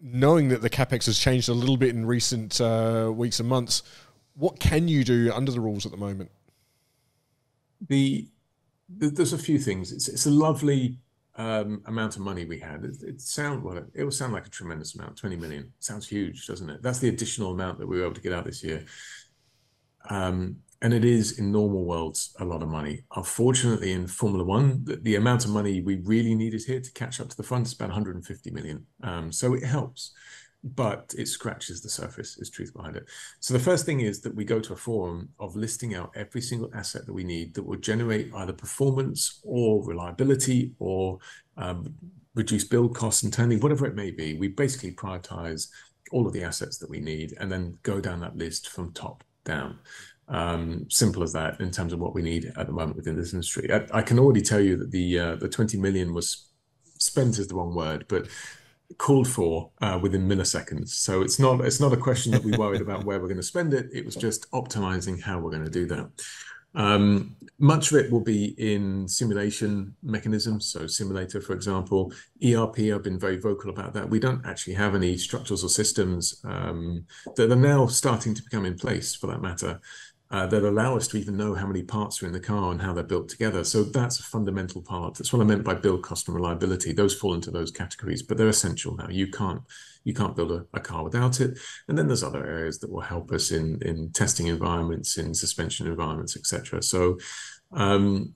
knowing 0.01 0.50
that 0.50 0.62
the 0.62 0.70
capex 0.70 1.06
has 1.06 1.20
changed 1.20 1.48
a 1.48 1.53
little 1.53 1.77
bit 1.77 1.96
in 1.96 2.06
recent 2.06 2.60
uh, 2.60 3.12
weeks 3.13 3.39
and 3.39 3.48
months, 3.48 3.84
what 4.34 4.60
can 4.60 4.88
you 4.88 5.06
do 5.06 5.32
under 5.34 5.51
the 5.51 5.62
rules 5.62 5.86
at 5.86 5.91
the 5.91 5.98
moment? 5.98 6.32
The, 7.88 8.27
the 8.89 9.10
there's 9.10 9.34
a 9.34 9.38
few 9.38 9.60
things. 9.60 9.94
It's 9.94 10.10
it's 10.10 10.25
a 10.25 10.32
lovely 10.32 10.98
um, 11.38 11.82
amount 11.86 12.15
of 12.15 12.22
money 12.22 12.46
we 12.46 12.60
had. 12.60 12.84
It, 12.84 12.98
it 13.03 13.22
sound 13.22 13.63
well, 13.63 13.84
it 13.94 14.03
will 14.03 14.12
sound 14.12 14.34
like 14.34 14.48
a 14.48 14.51
tremendous 14.51 14.96
amount. 14.96 15.17
Twenty 15.17 15.36
million 15.36 15.72
sounds 15.79 16.08
huge, 16.08 16.48
doesn't 16.48 16.70
it? 16.70 16.82
That's 16.82 17.00
the 17.00 17.10
additional 17.10 17.51
amount 17.51 17.79
that 17.79 17.88
we 17.88 17.98
were 17.98 18.06
able 18.06 18.15
to 18.15 18.22
get 18.22 18.34
out 18.34 18.46
this 18.46 18.63
year. 18.63 18.86
Um, 20.10 20.58
and 20.82 20.94
it 20.94 21.03
is 21.03 21.39
in 21.39 21.51
normal 21.51 21.86
worlds 21.86 22.36
a 22.39 22.46
lot 22.46 22.62
of 22.62 22.70
money. 22.70 23.01
Unfortunately, 23.15 23.94
in 23.94 24.06
Formula 24.06 24.44
One, 24.44 24.84
the, 24.84 24.98
the, 24.98 25.15
amount 25.15 25.44
of 25.44 25.51
money 25.51 25.82
we 25.82 25.96
really 25.98 26.36
needed 26.36 26.62
here 26.63 26.79
to 26.79 26.91
catch 26.91 27.20
up 27.20 27.29
to 27.29 27.38
the 27.38 27.44
front 27.44 27.65
is 27.65 27.74
about 27.74 27.89
150 27.89 28.51
million. 28.51 28.86
Um, 29.01 29.32
so 29.32 29.56
it 29.56 29.63
helps 29.63 30.13
but 30.64 31.14
it 31.18 31.28
scratches 31.28 31.82
the 31.82 31.90
surface 31.90 32.38
is 32.38 32.50
truth 32.50 32.74
behind 32.74 32.96
it. 32.96 33.06
So 33.40 33.54
the 33.54 33.60
first 33.60 33.86
thing 33.86 34.02
is 34.02 34.22
that 34.22 34.36
we 34.36 34.44
go 34.44 34.60
to 34.60 34.74
a 34.74 34.78
forum 34.78 35.30
of 35.40 35.56
listing 35.56 35.96
out 35.96 36.12
every 36.16 36.42
single 36.42 36.70
asset 36.74 37.06
that 37.06 37.14
we 37.14 37.24
need 37.24 37.54
that 37.54 37.64
will 37.64 37.78
generate 37.78 38.34
either 38.34 38.54
performance 38.54 39.40
or 39.44 39.84
reliability 39.86 40.74
or 40.80 41.20
um, 41.58 41.94
reduce 42.36 42.64
build 42.64 42.96
costs 42.96 43.24
internally 43.24 43.58
whatever 43.58 43.86
it 43.86 43.96
may 43.96 44.12
be. 44.12 44.36
We 44.36 44.48
basically 44.50 44.92
prioritize 44.92 45.68
all 46.12 46.28
of 46.28 46.34
the 46.34 46.44
assets 46.44 46.78
that 46.78 46.90
we 46.90 47.00
need 47.00 47.36
and 47.40 47.52
then 47.52 47.78
go 47.84 48.00
down 48.00 48.20
that 48.22 48.38
list 48.38 48.70
from 48.70 48.94
top 48.94 49.24
down. 49.44 49.80
Um, 50.30 50.86
simple 50.90 51.24
as 51.24 51.32
that 51.34 51.62
in 51.62 51.72
terms 51.72 51.94
of 51.94 52.00
what 52.00 52.14
we 52.14 52.22
need 52.22 52.52
at 52.58 52.68
the 52.68 52.74
moment 52.74 52.98
within 52.98 53.16
this 53.16 53.32
industry. 53.32 53.72
I, 53.72 53.86
I 53.94 54.02
can 54.02 54.20
already 54.20 54.42
tell 54.42 54.60
you 54.60 54.76
that 54.76 54.92
the 54.92 55.20
uh, 55.20 55.36
the 55.36 55.48
20 55.48 55.78
million 55.78 56.14
was 56.14 56.50
spent 57.00 57.38
is 57.38 57.48
the 57.48 57.56
wrong 57.56 57.74
word 57.74 58.06
but 58.10 58.28
called 58.98 59.27
for 59.27 59.72
uh, 59.82 60.00
within 60.01 60.27
milliseconds. 60.27 60.89
So 60.89 61.22
it's 61.22 61.39
not 61.39 61.62
it's 61.62 61.79
not 61.79 61.94
a 61.94 61.98
question 61.98 62.32
that 62.32 62.44
we 62.44 62.51
worried 62.58 62.82
about 62.82 63.03
where 63.03 63.20
we're 63.20 63.27
going 63.27 63.38
to 63.38 63.44
spend 63.44 63.74
it. 63.74 63.89
It 63.94 64.06
was 64.06 64.15
just 64.15 64.50
optimizing 64.51 65.22
how 65.22 65.39
we're 65.39 65.51
going 65.51 65.65
to 65.65 65.72
do 65.72 65.86
that. 65.88 66.10
Um, 66.75 67.36
much 67.58 67.91
of 67.91 67.98
it 67.98 68.12
will 68.12 68.24
be 68.24 68.53
in 68.58 69.08
simulation 69.08 69.96
mechanisms. 70.03 70.67
So 70.67 70.86
simulator, 70.86 71.41
for 71.41 71.53
example, 71.53 72.13
ERP. 72.46 72.79
I've 72.79 73.03
been 73.03 73.20
very 73.20 73.38
vocal 73.38 73.72
about 73.72 73.94
that. 73.96 74.08
We 74.08 74.20
don't 74.20 74.46
actually 74.46 74.75
have 74.75 74.94
any 74.94 75.17
structures 75.17 75.63
or 75.63 75.70
systems 75.70 76.39
um, 76.46 77.06
that 77.36 77.51
are 77.51 77.56
now 77.56 77.88
starting 77.88 78.36
to 78.36 78.44
become 78.44 78.65
in 78.65 78.77
place, 78.77 79.15
for 79.15 79.25
that 79.27 79.41
matter, 79.41 79.79
uh, 80.29 80.46
that 80.46 80.63
allow 80.63 80.98
us 80.98 81.07
to 81.07 81.17
even 81.17 81.38
know 81.38 81.53
how 81.53 81.65
many 81.65 81.81
parts 81.81 82.22
are 82.22 82.25
in 82.25 82.34
the 82.34 82.39
car 82.39 82.72
and 82.72 82.81
how 82.81 82.93
they're 82.93 83.03
built 83.03 83.29
together. 83.29 83.63
So 83.63 83.84
that's 83.84 84.19
a 84.19 84.24
fundamental 84.24 84.81
part. 84.81 85.15
That's 85.15 85.31
what 85.31 85.41
I 85.41 85.46
meant 85.46 85.63
by 85.63 85.75
build 85.75 86.03
cost 86.03 86.27
and 86.27 86.36
reliability. 86.36 86.91
Those 86.91 87.15
fall 87.15 87.34
into 87.34 87.50
those 87.50 87.72
categories, 87.72 88.24
but 88.24 88.38
they're 88.38 88.50
essential 88.50 88.96
now. 88.96 89.07
You 89.10 89.27
can't 89.27 89.62
you 90.03 90.13
can't 90.13 90.36
build 90.36 90.51
a, 90.51 90.65
a 90.74 90.79
car 90.79 91.03
without 91.03 91.39
it. 91.39 91.57
And 91.88 91.98
then 91.98 92.07
there's 92.07 92.24
other 92.24 92.46
areas 92.46 92.79
that 92.79 92.91
will 92.91 93.01
help 93.01 93.31
us 93.31 93.51
in 93.51 93.79
in 93.84 94.12
testing 94.12 94.48
environments, 94.48 95.17
in 95.17 95.34
suspension 95.34 95.88
environments, 95.88 96.36
etc. 96.36 96.84
So 96.84 97.17
um, 97.72 98.34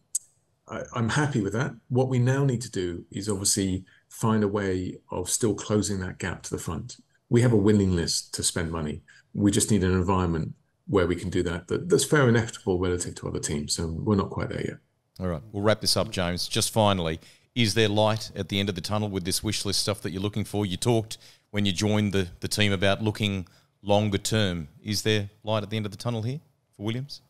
I, 0.69 0.83
I'm 0.93 1.09
happy 1.09 1.41
with 1.41 1.53
that. 1.53 1.71
What 1.89 2.07
we 2.07 2.19
now 2.19 2.45
need 2.45 2.61
to 2.61 2.71
do 2.71 3.03
is 3.11 3.27
obviously 3.27 3.83
find 4.09 4.43
a 4.43 4.47
way 4.47 4.97
of 5.09 5.29
still 5.29 5.55
closing 5.55 5.99
that 5.99 6.19
gap 6.19 6.43
to 6.43 6.51
the 6.51 6.57
front. 6.57 6.97
We 7.29 7.41
have 7.41 7.53
a 7.53 7.57
willingness 7.57 8.29
to 8.29 8.43
spend 8.43 8.71
money. 8.71 9.03
We 9.33 9.51
just 9.51 9.71
need 9.71 9.83
an 9.83 9.93
environment 9.93 10.53
where 10.91 11.07
we 11.07 11.15
can 11.15 11.29
do 11.29 11.41
that, 11.41 11.69
that 11.69 11.89
that's 11.89 12.03
fair 12.03 12.27
and 12.27 12.35
equitable 12.35 12.77
relative 12.77 13.15
to 13.15 13.27
other 13.27 13.39
teams. 13.39 13.73
So 13.75 13.87
we're 13.87 14.17
not 14.17 14.29
quite 14.29 14.49
there 14.49 14.61
yet. 14.61 14.77
All 15.19 15.27
right, 15.27 15.41
we'll 15.51 15.63
wrap 15.63 15.79
this 15.79 15.95
up, 15.95 16.11
James. 16.11 16.47
Just 16.47 16.71
finally, 16.71 17.19
is 17.55 17.73
there 17.73 17.87
light 17.87 18.29
at 18.35 18.49
the 18.49 18.59
end 18.59 18.67
of 18.67 18.75
the 18.75 18.81
tunnel 18.81 19.09
with 19.09 19.23
this 19.23 19.41
wish 19.41 19.65
list 19.65 19.79
stuff 19.79 20.01
that 20.01 20.11
you're 20.11 20.21
looking 20.21 20.43
for? 20.43 20.65
You 20.65 20.77
talked 20.77 21.17
when 21.51 21.65
you 21.65 21.71
joined 21.71 22.11
the, 22.11 22.27
the 22.41 22.47
team 22.49 22.73
about 22.73 23.01
looking 23.01 23.47
longer 23.81 24.17
term. 24.17 24.67
Is 24.83 25.03
there 25.03 25.29
light 25.43 25.63
at 25.63 25.69
the 25.69 25.77
end 25.77 25.85
of 25.85 25.91
the 25.93 25.97
tunnel 25.97 26.23
here 26.23 26.41
for 26.75 26.83
Williams? 26.83 27.21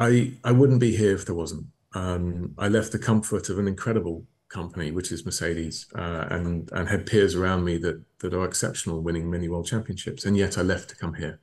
I 0.00 0.32
I 0.42 0.52
wouldn't 0.52 0.80
be 0.80 0.96
here 0.96 1.14
if 1.14 1.26
there 1.26 1.34
wasn't. 1.34 1.66
Um, 1.94 2.54
I 2.58 2.68
left 2.68 2.92
the 2.92 2.98
comfort 2.98 3.50
of 3.50 3.58
an 3.58 3.68
incredible 3.68 4.26
company, 4.48 4.90
which 4.90 5.12
is 5.12 5.24
Mercedes, 5.26 5.86
uh, 5.94 6.26
and 6.30 6.72
and 6.72 6.88
had 6.88 7.04
peers 7.04 7.34
around 7.34 7.64
me 7.64 7.76
that 7.78 8.02
that 8.20 8.32
are 8.32 8.44
exceptional, 8.44 9.02
winning 9.02 9.30
many 9.30 9.48
world 9.48 9.66
championships, 9.66 10.24
and 10.24 10.36
yet 10.36 10.56
I 10.56 10.62
left 10.62 10.88
to 10.90 10.96
come 10.96 11.14
here. 11.14 11.40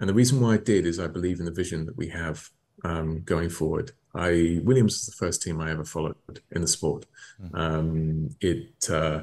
And 0.00 0.08
the 0.08 0.14
reason 0.14 0.40
why 0.40 0.54
I 0.54 0.56
did 0.56 0.86
is 0.86 0.98
I 0.98 1.06
believe 1.06 1.38
in 1.38 1.44
the 1.44 1.52
vision 1.52 1.86
that 1.86 1.96
we 1.96 2.08
have 2.08 2.48
um, 2.84 3.22
going 3.22 3.50
forward. 3.50 3.92
I 4.14 4.60
Williams 4.64 4.94
is 4.94 5.06
the 5.06 5.12
first 5.12 5.42
team 5.42 5.60
I 5.60 5.70
ever 5.70 5.84
followed 5.84 6.16
in 6.50 6.62
the 6.62 6.66
sport. 6.66 7.04
Mm-hmm. 7.40 7.56
Um, 7.56 8.30
it 8.40 8.88
uh, 8.90 9.22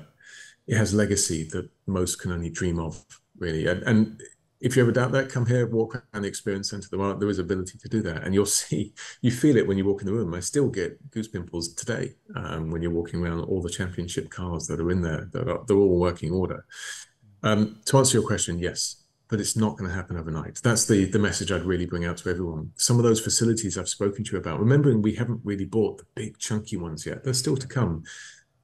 it 0.67 0.77
has 0.77 0.93
legacy 0.93 1.43
that 1.51 1.69
most 1.87 2.21
can 2.21 2.31
only 2.31 2.49
dream 2.49 2.79
of, 2.79 3.03
really. 3.37 3.67
And, 3.67 3.83
and 3.83 4.21
if 4.59 4.75
you 4.75 4.81
ever 4.81 4.91
doubt 4.91 5.11
that, 5.13 5.29
come 5.29 5.45
here, 5.45 5.67
walk 5.67 5.95
around 5.95 6.23
the 6.23 6.27
experience 6.27 6.69
center. 6.69 6.87
There, 6.91 7.01
are, 7.01 7.13
there 7.13 7.29
is 7.29 7.39
ability 7.39 7.77
to 7.77 7.89
do 7.89 8.01
that, 8.03 8.23
and 8.23 8.33
you'll 8.33 8.45
see, 8.61 8.93
you 9.21 9.31
feel 9.31 9.57
it 9.57 9.67
when 9.67 9.77
you 9.77 9.85
walk 9.85 10.01
in 10.01 10.07
the 10.07 10.13
room. 10.13 10.33
I 10.33 10.41
still 10.41 10.69
get 10.69 11.11
goose 11.11 11.27
pimples 11.27 11.73
today 11.73 12.13
um, 12.35 12.69
when 12.69 12.81
you're 12.81 12.91
walking 12.91 13.23
around 13.23 13.41
all 13.41 13.61
the 13.61 13.69
championship 13.69 14.29
cars 14.29 14.67
that 14.67 14.79
are 14.79 14.91
in 14.91 15.01
there. 15.01 15.29
That 15.31 15.49
are, 15.49 15.63
they're 15.65 15.77
all 15.77 15.99
working 15.99 16.31
order. 16.31 16.65
Um, 17.43 17.79
to 17.85 17.97
answer 17.97 18.17
your 18.17 18.27
question, 18.27 18.59
yes, 18.59 19.03
but 19.29 19.39
it's 19.39 19.55
not 19.55 19.77
going 19.77 19.89
to 19.89 19.95
happen 19.95 20.17
overnight. 20.17 20.59
That's 20.63 20.85
the 20.85 21.05
the 21.05 21.19
message 21.19 21.51
I'd 21.51 21.63
really 21.63 21.85
bring 21.85 22.05
out 22.05 22.17
to 22.17 22.29
everyone. 22.29 22.71
Some 22.75 22.97
of 22.97 23.03
those 23.03 23.19
facilities 23.19 23.77
I've 23.77 23.89
spoken 23.89 24.23
to 24.23 24.31
you 24.33 24.37
about, 24.37 24.59
remembering 24.59 25.01
we 25.01 25.15
haven't 25.15 25.41
really 25.43 25.65
bought 25.65 25.97
the 25.97 26.05
big 26.15 26.37
chunky 26.37 26.77
ones 26.77 27.05
yet. 27.05 27.23
They're 27.23 27.33
still 27.33 27.57
to 27.57 27.67
come. 27.67 28.03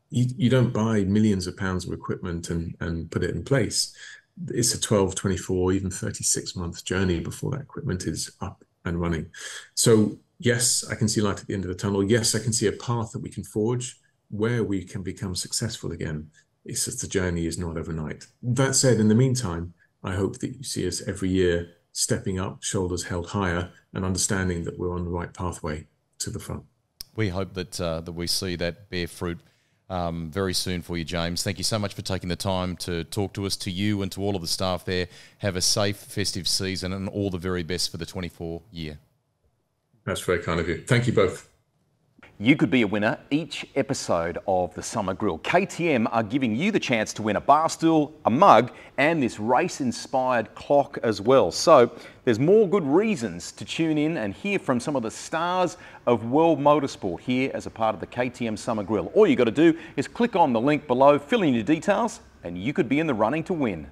You, 0.09 0.27
you 0.37 0.49
don't 0.49 0.73
buy 0.73 1.03
millions 1.03 1.47
of 1.47 1.57
pounds 1.57 1.85
of 1.85 1.93
equipment 1.93 2.49
and, 2.49 2.75
and 2.79 3.09
put 3.09 3.23
it 3.23 3.35
in 3.35 3.43
place. 3.43 3.95
It's 4.49 4.73
a 4.73 4.79
12, 4.79 5.15
24, 5.15 5.73
even 5.73 5.91
36 5.91 6.55
month 6.55 6.83
journey 6.85 7.19
before 7.19 7.51
that 7.51 7.61
equipment 7.61 8.03
is 8.03 8.31
up 8.41 8.63
and 8.85 8.99
running. 8.99 9.27
So, 9.75 10.17
yes, 10.39 10.85
I 10.89 10.95
can 10.95 11.07
see 11.07 11.21
light 11.21 11.39
at 11.39 11.47
the 11.47 11.53
end 11.53 11.65
of 11.65 11.69
the 11.69 11.75
tunnel. 11.75 12.03
Yes, 12.03 12.35
I 12.35 12.39
can 12.39 12.53
see 12.53 12.67
a 12.67 12.73
path 12.73 13.11
that 13.11 13.19
we 13.19 13.29
can 13.29 13.43
forge 13.43 13.99
where 14.29 14.63
we 14.63 14.83
can 14.83 15.03
become 15.03 15.35
successful 15.35 15.91
again. 15.91 16.29
It's 16.65 16.85
just 16.85 17.01
the 17.01 17.07
journey 17.07 17.45
is 17.45 17.59
not 17.59 17.77
overnight. 17.77 18.25
That 18.41 18.75
said, 18.75 18.99
in 18.99 19.07
the 19.07 19.15
meantime, 19.15 19.73
I 20.03 20.15
hope 20.15 20.39
that 20.39 20.55
you 20.55 20.63
see 20.63 20.87
us 20.87 21.01
every 21.07 21.29
year 21.29 21.69
stepping 21.91 22.39
up, 22.39 22.63
shoulders 22.63 23.05
held 23.05 23.29
higher, 23.29 23.71
and 23.93 24.03
understanding 24.03 24.63
that 24.65 24.77
we're 24.77 24.93
on 24.93 25.05
the 25.05 25.11
right 25.11 25.33
pathway 25.33 25.87
to 26.19 26.29
the 26.29 26.39
front. 26.39 26.63
We 27.15 27.29
hope 27.29 27.53
that 27.53 27.79
uh, 27.79 28.01
that 28.01 28.11
we 28.11 28.27
see 28.27 28.55
that 28.55 28.89
bear 28.89 29.07
fruit 29.07 29.39
um, 29.89 30.31
very 30.31 30.53
soon 30.53 30.81
for 30.81 30.97
you, 30.97 31.05
James. 31.05 31.43
Thank 31.43 31.59
you 31.59 31.63
so 31.63 31.77
much 31.77 31.93
for 31.93 32.01
taking 32.01 32.29
the 32.29 32.35
time 32.35 32.75
to 32.77 33.03
talk 33.03 33.33
to 33.33 33.45
us, 33.45 33.55
to 33.57 33.71
you, 33.71 34.01
and 34.01 34.11
to 34.13 34.21
all 34.21 34.35
of 34.35 34.41
the 34.41 34.47
staff 34.47 34.85
there. 34.85 35.07
Have 35.39 35.55
a 35.55 35.61
safe 35.61 35.97
festive 35.97 36.47
season 36.47 36.93
and 36.93 37.07
all 37.07 37.29
the 37.29 37.37
very 37.37 37.63
best 37.63 37.91
for 37.91 37.97
the 37.97 38.05
24 38.05 38.61
year. 38.71 38.97
That's 40.05 40.21
very 40.21 40.39
kind 40.39 40.59
of 40.59 40.67
you. 40.67 40.81
Thank 40.81 41.07
you 41.07 41.13
both. 41.13 41.47
You 42.43 42.57
could 42.57 42.69
be 42.69 42.81
a 42.81 42.87
winner 42.87 43.17
each 43.31 43.65
episode 43.73 44.37
of 44.49 44.75
the 44.75 44.83
Summer 44.83 45.13
Grill. 45.13 45.39
KTM 45.39 46.09
are 46.11 46.23
giving 46.23 46.53
you 46.53 46.73
the 46.73 46.79
chance 46.79 47.13
to 47.13 47.21
win 47.21 47.37
a 47.37 47.39
bar 47.39 47.69
stool, 47.69 48.13
a 48.25 48.29
mug, 48.29 48.73
and 48.97 49.23
this 49.23 49.39
race 49.39 49.79
inspired 49.79 50.53
clock 50.53 50.97
as 51.03 51.21
well. 51.21 51.53
So 51.53 51.89
there's 52.25 52.39
more 52.39 52.67
good 52.67 52.83
reasons 52.83 53.53
to 53.53 53.63
tune 53.63 53.97
in 53.97 54.17
and 54.17 54.33
hear 54.33 54.59
from 54.59 54.81
some 54.81 54.97
of 54.97 55.03
the 55.03 55.09
stars 55.09 55.77
of 56.05 56.25
world 56.25 56.59
motorsport 56.59 57.21
here 57.21 57.49
as 57.53 57.65
a 57.65 57.69
part 57.69 57.95
of 57.95 58.01
the 58.01 58.07
KTM 58.07 58.59
Summer 58.59 58.83
Grill. 58.83 59.09
All 59.15 59.25
you 59.25 59.37
got 59.37 59.45
to 59.45 59.51
do 59.51 59.79
is 59.95 60.09
click 60.09 60.35
on 60.35 60.51
the 60.51 60.59
link 60.59 60.85
below, 60.85 61.17
fill 61.17 61.43
in 61.43 61.53
your 61.53 61.63
details, 61.63 62.19
and 62.43 62.57
you 62.57 62.73
could 62.73 62.89
be 62.89 62.99
in 62.99 63.07
the 63.07 63.13
running 63.13 63.45
to 63.45 63.53
win. 63.53 63.89